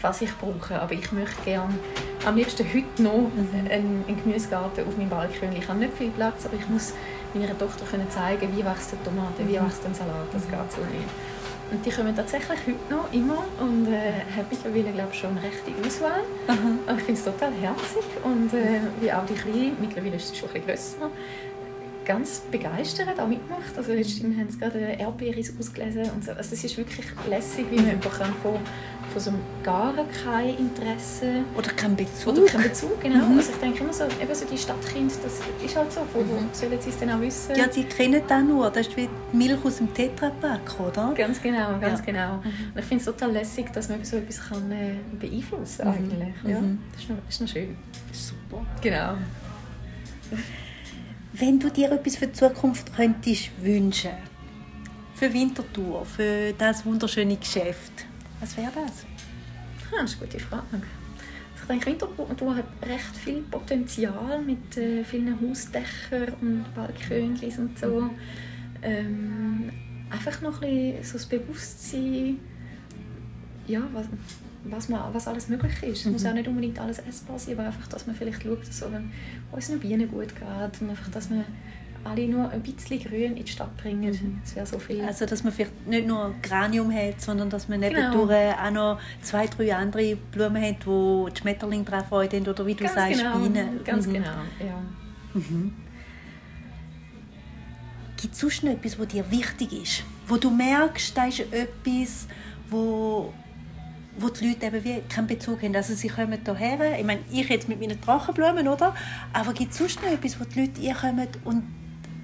was 0.00 0.22
ich 0.22 0.30
brauche, 0.38 0.80
aber 0.80 0.92
ich 0.92 1.10
möchte 1.12 1.42
gerne 1.44 1.74
am 2.24 2.36
liebsten 2.36 2.66
heute 2.72 3.02
noch 3.02 3.18
mhm. 3.18 3.48
einen, 3.70 4.04
einen 4.06 4.22
Gemüsegarten 4.22 4.86
auf 4.86 4.96
meinem 4.96 5.10
Balkon. 5.10 5.54
Ich 5.56 5.68
habe 5.68 5.80
nicht 5.80 5.94
viel 5.94 6.10
Platz, 6.10 6.46
aber 6.46 6.56
ich 6.56 6.68
muss 6.68 6.92
meiner 7.34 7.56
Tochter 7.58 7.84
können 7.86 8.08
zeigen, 8.10 8.56
wie 8.56 8.64
wächst 8.64 8.92
eine 8.92 9.02
Tomate, 9.02 9.48
wie 9.48 9.58
mhm. 9.58 9.66
wächst 9.66 9.84
ein 9.84 9.94
Salat, 9.94 10.26
das 10.32 10.42
geht 10.42 10.72
so 10.72 10.80
nicht. 10.82 11.08
Und 11.72 11.86
die 11.86 11.90
kommen 11.90 12.14
tatsächlich 12.14 12.58
heute 12.66 12.94
noch 12.94 13.10
immer 13.14 13.44
und 13.58 13.88
äh, 13.88 14.12
haben 14.36 14.46
mittlerweile 14.50 14.92
glaube 14.92 15.14
schon 15.14 15.30
eine 15.30 15.42
rechte 15.42 15.72
Auswahl. 15.80 16.20
Aha. 16.46 16.94
ich 16.98 17.02
finde 17.02 17.18
es 17.18 17.24
total 17.24 17.50
herzig 17.54 18.04
und 18.22 18.52
äh, 18.52 18.80
wie 19.00 19.10
auch 19.10 19.24
die 19.24 19.32
Kleine, 19.32 19.72
mittlerweile 19.80 20.16
ist 20.16 20.28
sie 20.28 20.36
schon 20.36 20.50
ein 20.50 20.60
bisschen 20.60 21.00
grösser, 21.00 21.10
ganz 22.04 22.40
begeistert 22.50 23.18
auch 23.18 23.28
mitmacht. 23.28 23.76
Also 23.76 23.92
letztens 23.92 24.36
haben 24.36 24.50
sie 24.50 24.58
gerade 24.58 24.78
Erdbeeris 24.78 25.52
ausgelesen 25.58 26.10
und 26.14 26.24
so. 26.24 26.32
Also 26.32 26.54
es 26.54 26.64
ist 26.64 26.76
wirklich 26.76 27.06
lässig, 27.28 27.66
wie 27.70 27.76
man 27.76 27.90
einfach 27.90 28.24
von 28.42 28.58
von 29.12 29.20
so 29.20 29.30
einem 29.30 29.40
gar 29.62 29.94
kein 30.24 30.56
Interesse. 30.56 31.44
Oder 31.56 31.70
kein 31.72 31.94
Bezug. 31.94 32.36
Oder 32.36 32.46
kein 32.46 32.62
Bezug, 32.62 33.00
genau. 33.00 33.26
Mhm. 33.26 33.38
Also 33.38 33.52
ich 33.52 33.58
denke 33.58 33.84
immer 33.84 33.92
so, 33.92 34.04
eben 34.04 34.34
so 34.34 34.44
die 34.46 34.58
Stadtkinder, 34.58 35.14
das 35.22 35.40
ist 35.64 35.76
halt 35.76 35.92
so, 35.92 36.00
wo, 36.12 36.20
mhm. 36.20 36.48
sollen 36.52 36.80
sie 36.80 36.90
es 36.90 36.98
dann 36.98 37.10
auch 37.10 37.20
wissen? 37.20 37.54
Ja, 37.56 37.66
die 37.66 37.84
kennen 37.84 38.22
das 38.26 38.42
nur, 38.42 38.70
das 38.70 38.88
ist 38.88 38.96
wie 38.96 39.08
Milch 39.32 39.64
aus 39.64 39.76
dem 39.78 39.92
Tetrapack, 39.92 40.80
oder? 40.80 41.12
Ganz 41.14 41.42
genau, 41.42 41.78
ganz 41.78 42.00
ja. 42.00 42.04
genau. 42.04 42.36
Mhm. 42.36 42.72
Und 42.74 42.78
ich 42.78 42.84
finde 42.84 42.96
es 42.98 43.04
total 43.04 43.32
lässig, 43.32 43.70
dass 43.72 43.88
man 43.88 44.04
so 44.04 44.16
etwas 44.16 44.48
kann, 44.48 44.72
äh, 44.72 44.94
beeinflussen 45.18 45.82
kann, 45.82 45.88
mhm. 45.88 46.12
eigentlich. 46.12 46.34
Ja, 46.44 46.60
mhm. 46.60 46.78
das, 46.92 47.02
ist 47.02 47.10
noch, 47.10 47.16
das 47.26 47.34
ist 47.34 47.40
noch 47.40 47.48
schön. 47.48 47.76
Super. 48.12 48.66
Genau. 48.80 49.14
Wenn 51.34 51.58
du 51.58 51.70
dir 51.70 51.90
etwas 51.90 52.16
für 52.16 52.26
die 52.26 52.34
Zukunft 52.34 52.94
könntest 52.94 53.50
wünschen, 53.62 54.10
für 55.14 55.32
Winterthur, 55.32 56.04
für 56.04 56.52
das 56.58 56.84
wunderschöne 56.84 57.36
Geschäft, 57.36 57.92
was 58.38 58.54
wäre 58.56 58.70
das? 58.74 59.04
Ja, 59.90 60.02
das 60.02 60.12
ist 60.12 60.20
eine 60.20 60.28
gute 60.28 60.40
Frage. 60.40 60.82
Ich 61.56 61.62
denke, 61.68 61.86
Winterthur 61.86 62.56
hat 62.56 62.66
recht 62.82 63.16
viel 63.24 63.40
Potenzial 63.42 64.42
mit 64.42 64.76
äh, 64.76 65.04
vielen 65.04 65.38
Hausdächern 65.40 66.34
und 66.40 66.74
Balkönchen 66.74 67.58
und 67.58 67.78
so. 67.78 68.10
Ähm, 68.82 69.70
einfach 70.10 70.40
noch 70.42 70.60
ein 70.60 70.96
bisschen 70.96 71.04
so 71.04 71.12
das 71.12 71.26
Bewusstsein, 71.26 72.40
ja, 73.66 73.80
was, 73.92 74.06
was, 74.64 74.88
man, 74.88 75.02
was 75.12 75.28
alles 75.28 75.48
möglich 75.48 75.82
ist. 75.82 76.00
Es 76.00 76.04
mhm. 76.06 76.12
muss 76.12 76.26
auch 76.26 76.34
nicht 76.34 76.48
unbedingt 76.48 76.78
alles 76.78 76.98
essbar 76.98 77.38
sein, 77.38 77.58
aber 77.58 77.68
einfach, 77.68 77.86
dass 77.88 78.06
man 78.06 78.14
vielleicht 78.14 78.42
schaut, 78.42 78.60
dass 78.62 78.82
es 78.82 78.84
unseren 79.50 79.80
Bienen 79.80 80.10
gut 80.10 80.28
geht 80.34 80.80
und 80.80 80.90
einfach, 80.90 81.10
dass 81.10 81.30
man 81.30 81.44
alle 82.04 82.26
nur 82.26 82.50
ein 82.50 82.62
bisschen 82.62 82.98
Grün 82.98 83.36
in 83.36 83.44
die 83.44 83.50
Stadt 83.50 83.76
bringen. 83.76 84.10
Mhm. 84.10 84.40
Das 84.42 84.56
wäre 84.56 84.66
so 84.66 84.78
viel. 84.78 85.02
Also, 85.02 85.26
dass 85.26 85.44
man 85.44 85.52
vielleicht 85.52 85.86
nicht 85.86 86.06
nur 86.06 86.34
Granium 86.42 86.92
hat, 86.92 87.20
sondern 87.20 87.48
dass 87.50 87.68
man 87.68 87.80
nebendurch 87.80 88.28
genau. 88.28 88.66
auch 88.66 88.70
noch 88.70 89.00
zwei, 89.20 89.46
drei 89.46 89.74
andere 89.74 90.16
Blumen 90.16 90.62
hat, 90.62 90.86
wo 90.86 91.28
die 91.28 91.40
Schmetterlinge 91.40 91.84
drauf 91.84 92.08
freuen 92.08 92.46
oder 92.46 92.66
wie 92.66 92.74
du 92.74 92.84
Ganz 92.84 92.94
sagst, 92.94 93.20
genau. 93.20 93.38
Bienen. 93.38 93.84
Ganz 93.84 94.06
mhm. 94.06 94.14
genau, 94.14 94.26
ja. 94.58 94.82
Mhm. 95.34 95.74
Gibt 98.20 98.34
es 98.34 98.40
sonst 98.40 98.62
noch 98.62 98.72
etwas, 98.72 98.98
was 98.98 99.08
dir 99.08 99.28
wichtig 99.30 99.72
ist? 99.72 100.04
Wo 100.26 100.36
du 100.36 100.50
merkst, 100.50 101.16
da 101.16 101.26
ist 101.26 101.40
etwas, 101.40 102.28
wo, 102.70 103.32
wo 104.18 104.28
die 104.28 104.48
Leute 104.48 104.66
eben 104.66 104.84
wie 104.84 105.00
keinen 105.08 105.26
Bezug 105.26 105.62
haben. 105.62 105.74
Also 105.74 105.94
sie 105.94 106.08
kommen 106.08 106.38
hierher, 106.44 106.98
ich 106.98 107.04
meine, 107.04 107.20
ich 107.30 107.48
jetzt 107.48 107.68
mit 107.68 107.80
meinen 107.80 108.00
Drachenblumen, 108.00 108.68
oder? 108.68 108.94
Aber 109.32 109.52
gibt 109.52 109.72
es 109.72 109.78
sonst 109.78 110.02
noch 110.02 110.10
etwas, 110.10 110.38
wo 110.38 110.44
die 110.44 110.60
Leute 110.60 110.80
hier 110.80 110.94
kommen 110.94 111.28
und 111.44 111.62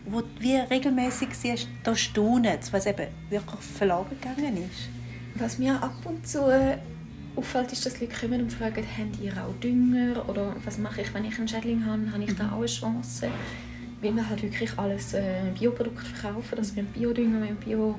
wo 0.06 0.22
wie 0.38 0.56
regelmäßig 0.56 1.28
siehst, 1.32 1.68
da 1.82 1.94
staunen, 1.94 2.58
was 2.70 2.86
eben 2.86 3.06
wirklich 3.30 3.60
verloren 3.60 4.06
gegangen 4.10 4.56
ist? 4.56 4.88
Was 5.34 5.58
mir 5.58 5.82
ab 5.82 5.94
und 6.04 6.26
zu 6.26 6.50
auffällt, 7.36 7.72
ist, 7.72 7.86
dass 7.86 8.00
Leute 8.00 8.14
kommen 8.18 8.42
und 8.42 8.52
fragen, 8.52 8.84
habt 8.98 9.20
ihr 9.22 9.32
auch 9.32 9.54
Dünger? 9.62 10.28
Oder 10.28 10.56
was 10.64 10.78
mache 10.78 11.02
ich, 11.02 11.14
wenn 11.14 11.24
ich 11.24 11.38
einen 11.38 11.48
Schädling 11.48 11.84
habe? 11.84 12.10
Habe 12.12 12.24
ich 12.24 12.34
da 12.34 12.52
auch 12.52 12.58
eine 12.58 12.66
Chance? 12.66 13.28
Weil 14.00 14.14
wir 14.14 14.28
halt 14.28 14.42
wirklich 14.42 14.70
alles 14.78 15.14
äh, 15.14 15.42
Bioprodukte 15.58 16.04
verkaufen. 16.06 16.58
Also 16.58 16.74
wir 16.76 16.82
haben 16.82 16.92
Biodünger, 16.92 17.40
wir 17.40 17.48
haben 17.48 17.56
Bio 17.56 17.94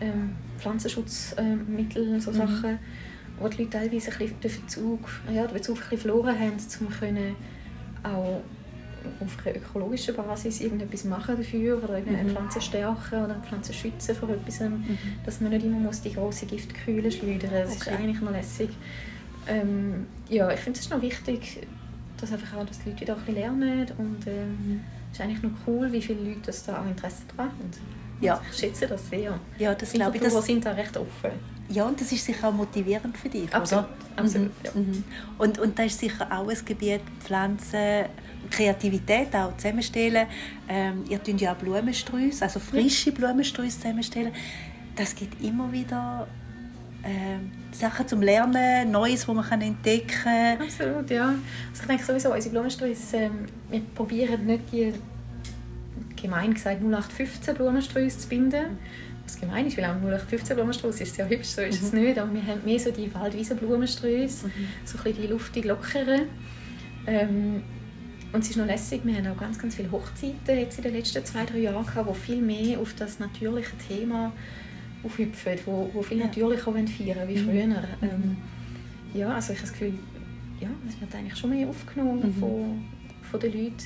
ähm, 0.00 0.32
Pflanzenschutzmittel, 0.58 2.20
so 2.20 2.30
mhm. 2.30 2.36
Sachen, 2.36 2.78
wo 3.38 3.48
die 3.48 3.62
Leute 3.62 3.78
teilweise 3.78 4.12
ein 4.12 4.18
bisschen 4.18 4.40
den 4.40 4.60
Bezug, 4.62 5.08
ja, 5.32 5.46
den 5.46 5.54
Bezug 5.54 5.76
ein 5.76 5.80
bisschen 5.82 5.98
verloren 5.98 6.38
haben, 6.38 6.56
um 6.80 6.90
können 6.90 7.36
auch 8.02 8.42
auf 9.20 9.46
einer 9.46 9.56
ökologischen 9.56 10.14
Basis 10.14 10.60
irgendetwas 10.60 11.04
machen 11.04 11.36
dafür 11.36 11.82
oder 11.82 11.94
eine 11.94 12.10
mhm. 12.10 12.30
Pflanze 12.30 12.60
stärken 12.60 13.24
oder 13.24 13.34
eine 13.34 13.42
Pflanze 13.42 13.72
schützen 13.72 14.14
vor 14.14 14.28
etwas, 14.28 14.60
mhm. 14.60 14.96
dass 15.24 15.40
man 15.40 15.50
nicht 15.50 15.64
immer 15.64 15.78
muss 15.78 16.00
die 16.00 16.12
große 16.12 16.46
Giftkühle 16.46 17.10
schleudern 17.10 17.50
muss. 17.50 17.74
Das 17.74 17.76
okay. 17.82 17.90
ist 17.90 17.98
eigentlich 17.98 18.20
noch 18.20 18.32
lässig. 18.32 18.70
Ähm, 19.48 20.06
ja, 20.28 20.50
ich 20.52 20.60
finde 20.60 20.78
es 20.78 20.88
noch 20.88 21.02
wichtig, 21.02 21.66
dass 22.16 22.32
einfach 22.32 22.58
auch 22.58 22.66
dass 22.66 22.80
die 22.80 22.90
Leute 22.90 23.00
wieder 23.00 23.14
ein 23.16 23.20
bisschen 23.20 23.34
lernen 23.34 23.86
und 23.98 24.26
ähm, 24.26 24.48
mhm. 24.48 24.80
es 25.10 25.18
ist 25.18 25.24
eigentlich 25.24 25.42
noch 25.42 25.50
cool, 25.66 25.92
wie 25.92 26.02
viele 26.02 26.20
Leute 26.22 26.40
das 26.46 26.64
da 26.64 26.80
auch 26.80 26.86
Interesse 26.86 27.22
daran 27.36 27.50
haben. 27.50 27.70
Ja. 28.20 28.40
Ich 28.50 28.58
schätze 28.58 28.86
das 28.86 29.08
sehr. 29.08 29.38
Ja, 29.58 29.74
das 29.74 29.92
glaube 29.92 30.16
ich. 30.16 30.22
Das 30.22 30.46
sind 30.46 30.64
da 30.64 30.72
recht 30.72 30.96
offen. 30.96 31.32
Ja, 31.72 31.86
und 31.86 32.00
das 32.00 32.12
ist 32.12 32.24
sicher 32.24 32.48
auch 32.48 32.52
motivierend 32.52 33.16
für 33.16 33.28
dich, 33.28 33.52
Absolut. 33.54 33.84
oder? 33.84 34.22
Absolut, 34.22 34.48
mhm. 34.48 34.64
ja. 34.64 34.70
Mhm. 34.74 35.04
Und, 35.38 35.58
und 35.58 35.78
das 35.78 35.86
ist 35.86 36.00
sicher 36.00 36.26
auch 36.30 36.48
ein 36.48 36.64
Gebiet, 36.64 37.00
Pflanzen, 37.20 38.06
Kreativität 38.50 39.34
auch 39.34 39.56
zusammenstellen. 39.56 40.26
Ähm, 40.68 41.04
ihr 41.08 41.22
tun 41.22 41.38
ja 41.38 41.52
auch 41.52 41.56
Blumensträuße, 41.56 42.44
also 42.44 42.60
frische 42.60 43.12
Blumensträuße 43.12 43.80
zusammenstellen. 43.80 44.32
Das 44.94 45.14
gibt 45.14 45.42
immer 45.42 45.72
wieder 45.72 46.26
ähm, 47.04 47.50
Sachen 47.72 48.06
zum 48.06 48.22
Lernen, 48.22 48.90
Neues, 48.90 49.26
was 49.26 49.34
man 49.34 49.44
kann 49.44 49.62
entdecken 49.62 50.06
kann. 50.06 50.60
Absolut, 50.60 51.10
ja. 51.10 51.28
Also 51.28 51.82
ich 51.82 51.86
denke 51.86 52.04
sowieso, 52.04 52.32
unsere 52.32 52.52
Blumensträuße, 52.52 53.16
ähm, 53.16 53.46
wir 53.70 53.80
probieren 53.94 54.46
nicht 54.46 54.72
die, 54.72 54.92
gemein 56.20 56.54
gesagt, 56.54 56.82
0815 56.82 57.54
Blumensträuße 57.54 58.18
zu 58.18 58.28
binden. 58.28 58.78
Was 59.24 59.40
gemein 59.40 59.66
ist, 59.66 59.76
weil 59.76 59.84
auch 59.84 59.94
0815 59.96 60.56
Blumensträuße 60.56 61.02
ist 61.04 61.14
sehr 61.14 61.28
hübsch, 61.28 61.48
so 61.48 61.62
ist 61.62 61.80
mhm. 61.80 61.86
es 61.86 61.92
nicht. 61.92 62.18
Aber 62.18 62.32
wir 62.32 62.46
haben 62.46 62.64
mehr 62.64 62.78
so 62.78 62.90
die 62.90 63.12
Waldwiese 63.14 63.54
Blumensträuße, 63.54 64.46
mhm. 64.46 64.50
so 64.84 64.98
ein 64.98 65.04
bisschen 65.04 65.22
die 65.22 65.28
luftig 65.28 65.64
lockeren. 65.64 66.22
Ähm, 67.06 67.62
und 68.32 68.40
es 68.40 68.50
ist 68.50 68.56
noch 68.56 68.66
lässig, 68.66 69.02
wir 69.04 69.14
haben 69.14 69.26
auch 69.26 69.36
ganz, 69.36 69.58
ganz 69.58 69.74
viele 69.74 69.90
Hochzeiten 69.90 70.58
jetzt 70.58 70.78
in 70.78 70.84
den 70.84 70.94
letzten 70.94 71.24
zwei, 71.24 71.44
drei 71.44 71.58
Jahren 71.58 71.84
gehabt, 71.84 72.08
wo 72.08 72.14
viel 72.14 72.40
mehr 72.40 72.78
auf 72.78 72.94
das 72.94 73.18
natürliche 73.18 73.76
Thema 73.88 74.32
aufhüpfen, 75.04 75.58
wo, 75.66 75.90
wo 75.92 76.02
viel 76.02 76.18
natürlicher 76.18 76.72
feiern 76.72 76.86
wollen 76.86 77.28
wie 77.28 77.38
mhm. 77.38 77.44
früher. 77.44 77.66
Mhm. 77.66 77.76
Ähm, 78.02 78.36
ja, 79.14 79.34
also 79.34 79.52
ich 79.52 79.58
habe 79.58 79.68
das 79.68 79.78
Gefühl, 79.78 79.98
ja, 80.60 80.68
es 80.88 81.00
wird 81.00 81.14
eigentlich 81.14 81.36
schon 81.36 81.50
mehr 81.50 81.68
aufgenommen 81.68 82.22
mhm. 82.22 82.40
von, 82.40 82.84
von 83.30 83.40
den 83.40 83.52
Leuten. 83.52 83.76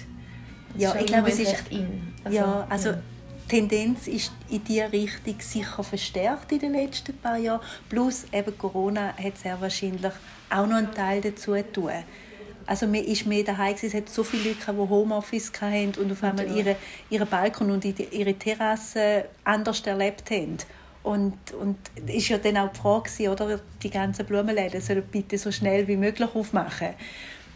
Das 0.74 0.82
ja, 0.82 0.94
ich 1.00 1.06
glaube, 1.06 1.28
es 1.28 1.40
ist 1.40 1.52
echt 1.52 1.72
in. 1.72 1.86
Also, 2.22 2.36
ja, 2.36 2.66
also 2.68 2.90
ja. 2.90 2.98
Die 3.46 3.48
Tendenz 3.48 4.08
ist 4.08 4.32
in 4.50 4.64
diese 4.64 4.90
Richtung 4.92 5.36
sicher 5.38 5.84
verstärkt 5.84 6.50
in 6.50 6.58
den 6.58 6.72
letzten 6.72 7.16
paar 7.16 7.38
Jahren. 7.38 7.60
Plus 7.88 8.24
eben 8.32 8.58
Corona 8.58 9.14
hat 9.16 9.38
sehr 9.38 9.60
wahrscheinlich 9.60 10.12
auch 10.50 10.66
noch 10.66 10.76
einen 10.76 10.92
Teil 10.92 11.20
dazu 11.20 11.54
tun. 11.72 11.90
Also 12.66 12.86
man 12.86 13.04
ist 13.04 13.26
mehr 13.26 13.44
daheim 13.44 13.76
es 13.80 13.94
hat 13.94 14.08
so 14.08 14.24
viele 14.24 14.50
Leute, 14.50 14.72
die 14.72 14.88
Homeoffice 14.88 15.52
hatten 15.60 15.92
und 16.00 16.10
auf 16.10 16.24
einmal 16.24 16.50
ihre, 16.56 16.74
ihre 17.08 17.26
Balkon 17.26 17.70
und 17.70 17.84
ihre 17.84 18.34
Terrasse 18.34 19.26
anders 19.44 19.80
erlebt 19.82 20.28
haben. 20.30 20.56
Und, 21.04 21.36
und 21.52 21.76
ist 22.08 22.28
ja 22.28 22.38
dann 22.38 22.56
auch 22.56 22.72
die 22.72 22.80
Frage, 22.80 23.30
oder, 23.30 23.60
die 23.80 23.90
ganzen 23.90 24.26
Blumenläden 24.26 24.80
sollen 24.80 25.04
bitte 25.12 25.38
so 25.38 25.52
schnell 25.52 25.86
wie 25.86 25.96
möglich 25.96 26.28
aufmachen. 26.34 26.94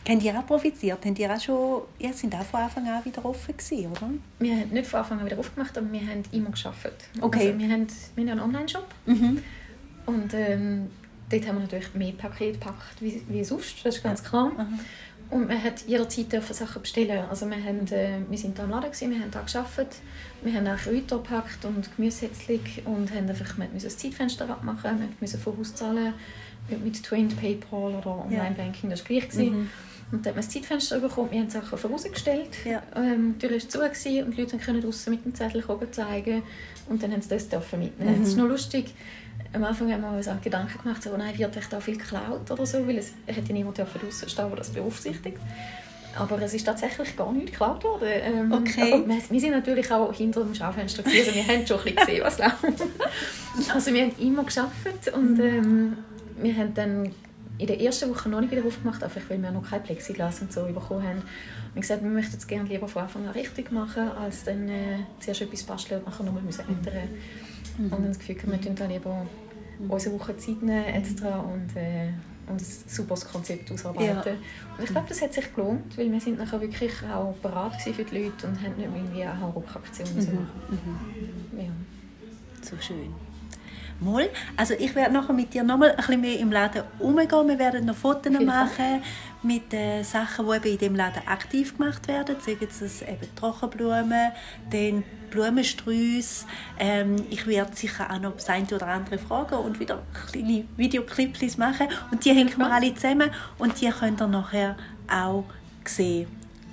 Haben 0.08 0.18
die 0.18 0.30
auch 0.32 0.46
profitiert? 0.46 1.04
Haben 1.04 1.14
die 1.14 1.28
auch 1.28 1.40
schon, 1.40 1.82
ja, 1.98 2.12
sind 2.12 2.34
auch 2.34 2.42
von 2.44 2.60
Anfang 2.60 2.88
an 2.88 3.04
wieder 3.04 3.24
offen 3.24 3.56
gewesen, 3.56 3.90
oder? 3.90 4.10
Wir 4.38 4.56
haben 4.56 4.70
nicht 4.70 4.86
von 4.86 5.00
Anfang 5.00 5.20
an 5.20 5.26
wieder 5.26 5.38
aufgemacht, 5.38 5.76
aber 5.76 5.92
wir 5.92 6.00
haben 6.00 6.22
immer 6.32 6.50
geschafft. 6.50 6.92
Okay. 7.20 7.48
Also 7.48 7.58
wir, 7.58 7.68
haben, 7.68 7.86
wir 8.14 8.24
haben 8.24 8.30
einen 8.30 8.40
Online-Shop 8.40 8.86
mhm. 9.06 9.42
und 10.06 10.34
ähm, 10.34 10.90
dort 11.30 11.46
haben 11.46 11.56
wir 11.56 11.62
natürlich 11.62 11.94
mehr 11.94 12.12
Pakete 12.12 12.52
gepackt 12.52 13.00
wie, 13.00 13.22
wie 13.28 13.44
sonst, 13.44 13.84
das 13.84 13.96
ist 13.96 14.02
ganz 14.02 14.24
klar. 14.24 14.50
Mhm. 14.50 14.80
Und 15.30 15.46
man 15.46 15.62
hat 15.62 15.82
jederzeit 15.86 16.42
Sachen 16.52 16.82
bestellen. 16.82 17.24
Also 17.30 17.48
wir, 17.48 17.62
haben, 17.62 17.86
äh, 17.92 18.18
wir 18.28 18.38
sind 18.38 18.58
da 18.58 18.64
am 18.64 18.70
Laden, 18.70 18.90
gewesen, 18.90 19.10
wir 19.10 19.20
haben 19.20 19.30
da 19.30 19.42
gearbeitet, 19.42 19.96
wir 20.42 20.52
haben 20.52 20.66
auch 20.66 20.76
Kräuter 20.76 21.18
gepackt 21.18 21.64
und 21.64 21.88
Gemüsehätzchen 21.96 22.84
und 22.86 23.14
haben 23.14 23.28
einfach, 23.28 23.56
wir 23.56 23.68
mussten 23.72 23.88
ein 23.88 23.96
Zeitfenster 23.96 24.50
abmachen, 24.50 24.98
wir 24.98 25.08
mussten 25.20 25.38
vorauszahlen 25.38 26.14
mit 26.82 27.02
Twin, 27.02 27.28
PayPal 27.28 27.94
oder 27.94 28.24
Online-Banking, 28.24 28.90
das 28.90 29.08
war 29.08 29.20
gleich. 29.20 29.34
Mhm. 29.34 29.70
Und 30.12 30.26
dann 30.26 30.34
hat 30.34 30.36
man 30.36 30.44
ein 30.44 30.50
Zeitfenster 30.50 30.98
bekommen, 30.98 31.30
wir 31.30 31.40
haben 31.40 31.50
Sachen 31.50 31.78
vorausgestellt. 31.78 32.50
Ja. 32.64 32.82
Ähm, 32.96 33.36
die 33.40 33.46
Tür 33.46 33.56
war 33.82 33.92
zu 33.92 34.08
und 34.24 34.36
die 34.36 34.40
Leute 34.40 34.58
konnten 34.58 34.82
draußen 34.82 35.12
mit 35.12 35.24
dem 35.24 35.34
Zettel 35.34 35.64
zeigen 35.92 36.42
und 36.88 37.00
dann 37.00 37.12
haben 37.12 37.22
sie 37.22 37.28
das 37.28 37.48
mitnehmen. 37.72 38.16
Mhm. 38.16 38.20
Das 38.20 38.28
ist 38.30 38.36
noch 38.36 38.48
lustig 38.48 38.92
am 39.52 39.64
Anfang 39.64 39.92
haben 39.92 40.02
wir 40.02 40.12
uns 40.12 40.28
auch 40.28 40.40
Gedanken 40.40 40.78
gemacht, 40.82 41.02
so, 41.02 41.16
nein, 41.16 41.36
wird 41.36 41.56
da 41.70 41.80
viel 41.80 41.96
geklaut 41.96 42.50
oder 42.50 42.66
so, 42.66 42.86
weil 42.86 42.98
es 42.98 43.12
hätte 43.26 43.48
ja 43.48 43.54
niemand 43.54 43.78
draußen 43.78 44.28
stehen, 44.28 44.48
der 44.48 44.56
das 44.56 44.70
beaufsichtigt. 44.70 45.38
Aber 46.16 46.40
es 46.42 46.54
ist 46.54 46.64
tatsächlich 46.64 47.16
gar 47.16 47.32
nicht 47.32 47.46
geklaut 47.46 47.84
worden. 47.84 48.08
Ähm, 48.08 48.52
okay. 48.52 49.02
wir, 49.06 49.16
wir 49.30 49.40
sind 49.40 49.52
natürlich 49.52 49.90
auch 49.92 50.12
hinter 50.12 50.42
dem 50.42 50.54
Schaufenster 50.54 51.02
gewesen, 51.02 51.28
also 51.28 51.34
wir 51.34 51.56
haben 51.56 51.66
schon 51.66 51.78
ein 51.78 51.84
bisschen 51.84 52.06
gesehen, 52.06 52.24
was 52.24 52.38
läuft. 52.38 52.82
Also 53.74 53.92
wir 53.92 54.02
haben 54.02 54.12
immer 54.18 54.44
geschafft 54.44 55.12
und 55.12 55.38
mhm. 55.38 55.40
ähm, 55.40 55.96
wir 56.40 56.56
haben 56.56 56.72
dann 56.72 57.12
in 57.58 57.66
der 57.66 57.80
ersten 57.80 58.08
Woche 58.08 58.28
noch 58.28 58.40
nicht 58.40 58.52
wieder 58.52 58.64
aufgemacht, 58.64 59.02
einfach 59.02 59.20
weil 59.28 59.42
wir 59.42 59.50
noch 59.50 59.68
kein 59.68 59.82
Plexiglas 59.82 60.40
und 60.40 60.52
so 60.52 60.64
bekommen 60.66 61.02
haben. 61.02 61.18
Wir 61.18 61.74
haben 61.74 61.80
gesagt, 61.80 62.02
wir 62.02 62.10
möchten 62.10 62.36
es 62.36 62.46
gerne 62.46 62.68
lieber 62.68 62.88
von 62.88 63.02
Anfang 63.02 63.26
an 63.26 63.32
richtig 63.32 63.70
machen, 63.70 64.08
als 64.12 64.44
dann 64.44 64.68
äh, 64.68 64.98
zuerst 65.18 65.42
etwas 65.42 65.64
basteln 65.64 66.00
und 66.00 66.06
nachher 66.06 66.24
nochmal 66.24 66.42
müssen 66.42 66.64
ändern 66.68 67.08
mhm. 67.78 67.92
Und 67.92 68.06
das 68.08 68.18
Gefühl, 68.18 68.36
wir 68.46 68.60
tun 68.60 68.74
dann 68.74 68.90
lieber 68.90 69.26
mhm. 69.78 69.90
unsere 69.90 70.18
Woche 70.18 70.36
Zeit 70.36 70.62
nehmen 70.62 70.84
extra 70.84 71.38
und, 71.38 71.76
äh, 71.76 72.08
und 72.46 72.60
ein 72.60 72.66
super 72.86 73.14
Konzept 73.14 73.70
ausarbeiten. 73.70 74.32
Ja. 74.34 74.76
Und 74.76 74.84
ich 74.84 74.90
glaube, 74.90 75.08
das 75.08 75.22
hat 75.22 75.32
sich 75.32 75.54
gelohnt, 75.54 75.96
weil 75.96 76.10
wir 76.10 76.20
sind 76.20 76.38
nachher 76.38 76.60
wirklich 76.60 76.92
auch 77.12 77.34
bereit 77.42 77.80
für 77.80 78.04
die 78.04 78.24
Leute 78.24 78.46
und 78.46 78.60
haben 78.60 78.76
nicht 78.76 78.88
irgendwie 78.94 79.22
eine 79.22 79.40
Hauruck-Aktion 79.40 80.08
mhm. 80.14 80.20
so. 80.20 80.32
Mhm. 80.32 81.58
Ja. 81.58 81.70
So 82.62 82.76
schön. 82.80 83.12
Mal. 84.00 84.30
Also 84.56 84.74
ich 84.74 84.94
werde 84.94 85.12
nachher 85.12 85.34
mit 85.34 85.52
dir 85.52 85.62
nochmal 85.62 85.90
ein 85.90 85.96
bisschen 85.96 86.20
mehr 86.22 86.38
im 86.38 86.50
Laden 86.50 86.82
umgehen. 86.98 87.48
Wir 87.48 87.58
werden 87.58 87.84
noch 87.84 87.94
Fotos 87.94 88.32
machen 88.40 89.02
mit 89.42 89.72
den 89.72 90.04
Sachen, 90.04 90.46
die 90.46 90.56
eben 90.56 90.68
in 90.68 90.78
dem 90.78 90.96
Laden 90.96 91.26
aktiv 91.26 91.76
gemacht 91.76 92.08
werden. 92.08 92.36
Sagen 92.40 92.66
es 92.68 93.02
eben 93.02 93.36
Trockenblumen, 93.36 94.32
dann 94.70 95.04
Blumensträuße. 95.30 96.46
Ähm, 96.78 97.16
ich 97.30 97.46
werde 97.46 97.74
sicher 97.74 98.10
auch 98.10 98.20
noch 98.20 98.32
das 98.34 98.48
eine 98.48 98.66
oder 98.66 98.86
andere 98.86 99.18
fragen 99.18 99.54
und 99.56 99.80
wieder 99.80 100.02
kleine 100.30 100.64
Videoclips 100.76 101.56
machen. 101.56 101.88
Und 102.10 102.24
die 102.24 102.30
hängen 102.30 102.56
wir 102.56 102.70
alle 102.70 102.94
zusammen 102.94 103.30
und 103.58 103.80
die 103.80 103.88
könnt 103.88 104.20
ihr 104.20 104.26
nachher 104.26 104.76
auch 105.10 105.44
sehen. 105.84 106.28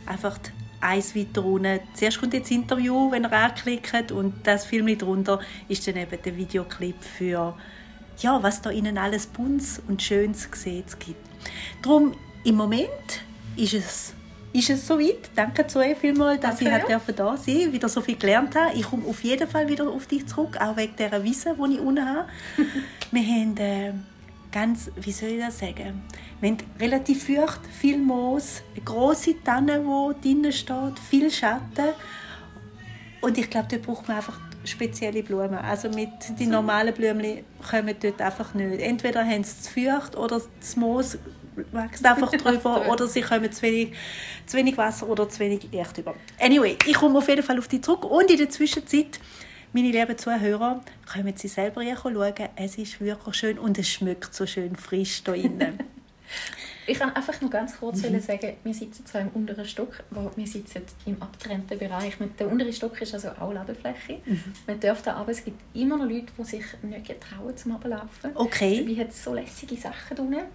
Einfach 0.05 0.37
eins 0.81 1.15
weiter 1.15 1.43
unten. 1.43 1.79
Zuerst 1.93 2.19
kommt 2.19 2.33
jetzt 2.33 2.45
das 2.45 2.57
Interview, 2.57 3.11
wenn 3.11 3.23
ihr 3.23 3.31
anklickt 3.31 4.11
und 4.11 4.45
das 4.45 4.65
Film 4.65 4.95
darunter 4.97 5.39
ist 5.67 5.87
dann 5.87 5.97
eben 5.97 6.21
der 6.21 6.37
Videoclip 6.37 7.03
für 7.03 7.55
ja, 8.19 8.41
was 8.41 8.61
da 8.61 8.71
Ihnen 8.71 8.97
alles 8.97 9.27
Buntes 9.27 9.81
und 9.87 10.01
Schönes 10.01 10.49
gesehen 10.49 10.85
gibt. 10.99 11.19
Darum, 11.81 12.13
im 12.43 12.55
Moment 12.55 12.87
ist 13.55 13.73
es, 13.73 14.13
ist 14.57 14.69
es 14.71 14.87
soweit. 14.87 15.29
Danke 15.35 15.67
zu 15.67 15.79
euch 15.79 15.97
vielmals, 15.97 16.41
dass 16.41 16.57
Danke, 16.57 16.83
ich 16.83 16.89
ja. 16.89 16.99
da 16.99 16.99
sein 16.99 17.15
durfte, 17.15 17.73
wieder 17.73 17.89
so 17.89 18.01
viel 18.01 18.17
gelernt 18.17 18.55
habe. 18.55 18.75
Ich 18.75 18.83
komme 18.83 19.07
auf 19.07 19.23
jeden 19.23 19.47
Fall 19.47 19.67
wieder 19.69 19.87
auf 19.87 20.07
dich 20.07 20.25
zurück, 20.25 20.57
auch 20.59 20.75
wegen 20.75 20.95
dieser 20.95 21.23
Wiese, 21.23 21.55
die 21.55 21.73
ich 21.75 21.79
unten 21.79 22.05
habe. 22.05 22.27
Wir 23.11 23.21
haben 23.21 23.57
äh, 23.57 23.93
ganz, 24.51 24.89
wie 24.95 25.11
soll 25.11 25.29
ich 25.29 25.39
das 25.39 25.59
sagen, 25.59 26.01
wir 26.39 26.49
haben 26.49 26.57
relativ 26.79 27.25
feucht, 27.25 27.61
viel 27.79 27.97
Moos, 27.97 28.61
eine 28.75 28.83
grosse 28.83 29.41
Tanne, 29.43 29.79
die 29.79 30.21
drinnen 30.21 30.51
steht, 30.51 30.99
viel 31.09 31.31
Schatten. 31.31 31.93
Und 33.21 33.37
ich 33.37 33.49
glaube, 33.49 33.67
dort 33.71 33.83
braucht 33.83 34.07
man 34.07 34.17
einfach 34.17 34.39
spezielle 34.63 35.23
Blumen. 35.23 35.55
Also 35.55 35.89
mit 35.89 36.09
den 36.39 36.49
normalen 36.49 36.93
Blumen 36.93 37.43
kommen 37.69 37.95
dort 37.99 38.21
einfach 38.21 38.53
nicht. 38.53 38.81
Entweder 38.81 39.25
haben 39.25 39.43
sie 39.43 39.61
zu 39.61 39.71
feucht 39.71 40.15
oder 40.15 40.41
das 40.59 40.75
Moos 40.75 41.17
wächst 41.71 42.05
einfach 42.05 42.31
drüber 42.31 42.87
oder 42.89 43.07
sie 43.07 43.21
kommen 43.21 43.51
zu 43.51 43.61
wenig, 43.63 43.93
zu 44.45 44.57
wenig 44.57 44.77
Wasser 44.77 45.07
oder 45.07 45.27
zu 45.27 45.39
wenig 45.39 45.67
Licht 45.71 45.97
über. 45.97 46.15
Anyway, 46.39 46.77
ich 46.85 46.95
komme 46.95 47.17
auf 47.17 47.27
jeden 47.27 47.43
Fall 47.43 47.57
auf 47.57 47.67
die 47.67 47.81
zurück 47.81 48.05
und 48.05 48.29
in 48.29 48.37
der 48.37 48.49
Zwischenzeit 48.49 49.19
meine 49.73 49.91
lieben 49.91 50.17
Zuhörer, 50.17 50.81
kommen 51.11 51.35
Sie 51.35 51.47
selber 51.47 51.83
schauen. 51.83 52.33
Es 52.55 52.77
ist 52.77 53.01
wirklich 53.01 53.35
schön 53.35 53.59
und 53.59 53.77
es 53.77 53.89
schmeckt 53.89 54.33
so 54.33 54.45
schön 54.45 54.75
frisch 54.75 55.21
hier 55.25 55.35
innen. 55.35 55.79
Ich 56.89 56.97
kann 56.97 57.13
einfach 57.13 57.39
nur 57.41 57.49
ganz 57.49 57.77
kurz 57.77 58.01
mhm. 58.01 58.19
sagen, 58.21 58.53
wir 58.63 58.73
sitzen 58.73 59.05
zwar 59.05 59.19
im 59.19 59.27
unteren 59.29 59.65
Stock, 59.65 60.01
aber 60.09 60.31
wir 60.37 60.47
sitzen 60.47 60.83
im 61.05 61.21
abgetrennten 61.21 61.77
Bereich. 61.77 62.13
Der 62.39 62.49
untere 62.49 62.71
Stock 62.71 63.01
ist 63.01 63.13
also 63.13 63.29
auch 63.39 63.51
Ladefläche. 63.51 64.19
Mhm. 64.25 64.41
Man 64.65 64.79
darf 64.79 65.01
da 65.01 65.15
aber 65.15 65.31
es 65.31 65.43
gibt 65.43 65.59
immer 65.75 65.97
noch 65.97 66.05
Leute, 66.05 66.27
die 66.37 66.43
sich 66.45 66.63
nicht 66.83 67.13
trauen 67.19 67.57
zum 67.57 67.73
Ablaufen. 67.73 68.31
Okay. 68.33 68.85
Dabei 68.85 69.03
hat 69.03 69.13
so 69.13 69.33
lässige 69.33 69.75
Sachen 69.75 70.15
drin. 70.15 70.45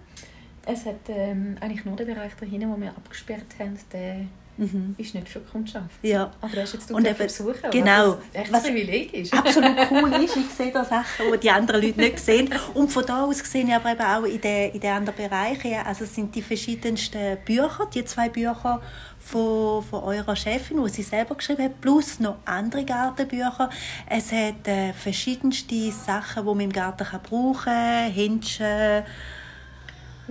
Es 0.67 0.87
hat 0.87 1.09
ähm, 1.09 1.57
eigentlich 1.61 1.85
nur 1.85 1.97
den 1.97 2.07
Bereich 2.07 2.33
da 2.39 2.47
hinten, 2.47 2.71
den 2.71 2.81
wir 2.81 2.91
abgesperrt 2.91 3.47
haben, 3.59 3.79
der 3.93 4.27
mhm. 4.57 4.95
ist 4.97 5.15
nicht 5.15 5.29
für 5.29 5.41
die 5.41 5.51
Kundschaft. 5.51 5.91
Ja. 6.03 6.31
Aber 6.41 6.55
das 6.55 6.65
ist 6.65 6.75
jetzt 6.75 6.91
du 6.91 6.97
und 6.97 7.07
eben, 7.07 7.19
besuchen, 7.19 7.71
genau. 7.71 8.19
was 8.51 8.65
echt 8.65 8.75
Privileg 8.75 9.15
ist. 9.15 9.35
absolut 9.35 9.77
cool 9.91 10.13
ist, 10.23 10.37
ich 10.37 10.49
sehe 10.51 10.71
da 10.71 10.85
Sachen, 10.85 11.33
die 11.33 11.39
die 11.39 11.51
anderen 11.51 11.83
Leute 11.83 12.01
nicht 12.01 12.19
sehen. 12.19 12.51
Und 12.75 12.93
von 12.93 13.05
da 13.05 13.25
aus 13.25 13.39
sehe 13.39 13.65
ich 13.65 13.75
aber 13.75 13.93
eben 13.93 14.03
auch 14.03 14.25
in 14.25 14.41
den, 14.41 14.73
in 14.73 14.81
den 14.81 14.93
anderen 14.93 15.17
Bereichen, 15.17 15.75
also 15.85 16.05
es 16.05 16.15
sind 16.15 16.35
die 16.35 16.43
verschiedensten 16.43 17.39
Bücher, 17.45 17.89
die 17.93 18.05
zwei 18.05 18.29
Bücher 18.29 18.81
von, 19.19 19.83
von 19.83 20.03
eurer 20.03 20.37
Chefin, 20.37 20.83
die 20.85 20.91
sie 20.91 21.03
selber 21.03 21.35
geschrieben 21.35 21.65
hat, 21.65 21.81
plus 21.81 22.21
noch 22.21 22.37
andere 22.45 22.85
Gartenbücher. 22.85 23.71
Es 24.09 24.33
hat 24.33 24.67
äh, 24.67 24.93
verschiedenste 24.93 25.93
Sachen, 25.93 26.43
die 26.43 26.49
man 26.49 26.61
im 26.61 26.73
Garten 26.73 27.05
kann 27.05 27.23
brauchen 27.23 27.65
kann, 27.65 28.11
Händchen, 28.11 29.05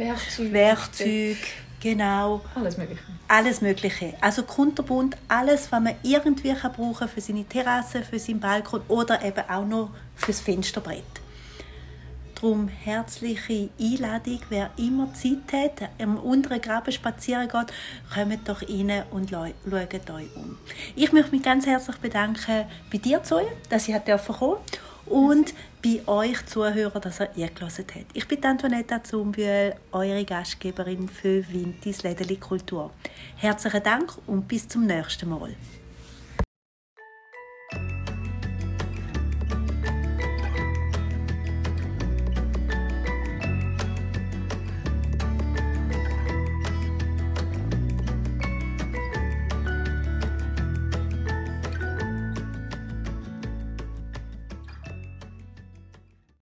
Werkzeuge. 0.02 0.52
Werkzeug, 0.54 1.38
genau. 1.80 2.42
Alles 2.56 2.78
Mögliche. 2.78 3.02
Alles 3.28 3.62
Mögliche. 3.62 4.14
Also 4.20 4.44
kunterbunt, 4.44 5.16
alles, 5.28 5.72
was 5.72 5.82
man 5.82 5.96
irgendwie 6.04 6.54
kann 6.54 6.74
brauchen 6.74 7.08
für 7.08 7.22
seine 7.22 7.46
Terrasse, 7.46 8.04
für 8.04 8.20
seinen 8.20 8.40
Balkon 8.40 8.82
oder 8.88 9.24
eben 9.24 9.50
auch 9.50 9.66
noch 9.66 9.90
fürs 10.16 10.42
Fensterbrett. 10.42 11.04
Darum 12.36 12.68
herzliche 12.70 13.70
Einladung, 13.80 14.40
wer 14.50 14.72
immer 14.76 15.14
Zeit 15.14 15.54
hat, 15.54 15.90
am 16.02 16.18
unteren 16.18 16.60
Graben 16.60 16.92
spazieren 16.92 17.48
geht, 17.48 17.72
kommt 18.12 18.50
doch 18.50 18.64
rein 18.64 19.04
und 19.12 19.30
schaut 19.30 19.54
euch 20.10 20.36
um. 20.36 20.58
Ich 20.96 21.12
möchte 21.12 21.32
mich 21.32 21.44
ganz 21.44 21.68
herzlich 21.68 21.98
bedanken 21.98 22.66
bei 22.92 22.98
dir, 22.98 23.22
Zoe, 23.22 23.46
dass 23.70 23.88
ich 23.88 23.94
kommen 23.94 24.18
durfte 24.18 24.34
und 25.06 25.54
bei 25.84 26.02
euch 26.08 26.46
Zuhörern, 26.46 27.02
dass 27.02 27.20
ihr 27.20 27.48
eingelassen 27.48 27.86
habt. 27.94 28.06
Ich 28.14 28.28
bin 28.28 28.44
Antonetta 28.44 29.04
Zumbühl, 29.04 29.74
eure 29.92 30.24
Gastgeberin 30.26 31.10
für 31.10 31.44
Wintis 31.52 32.04
Lädeli 32.04 32.38
Kultur. 32.38 32.92
Herzlichen 33.38 33.84
Dank 33.84 34.14
und 34.28 34.48
bis 34.48 34.68
zum 34.68 34.86
nächsten 34.86 35.30
Mal. 35.30 35.56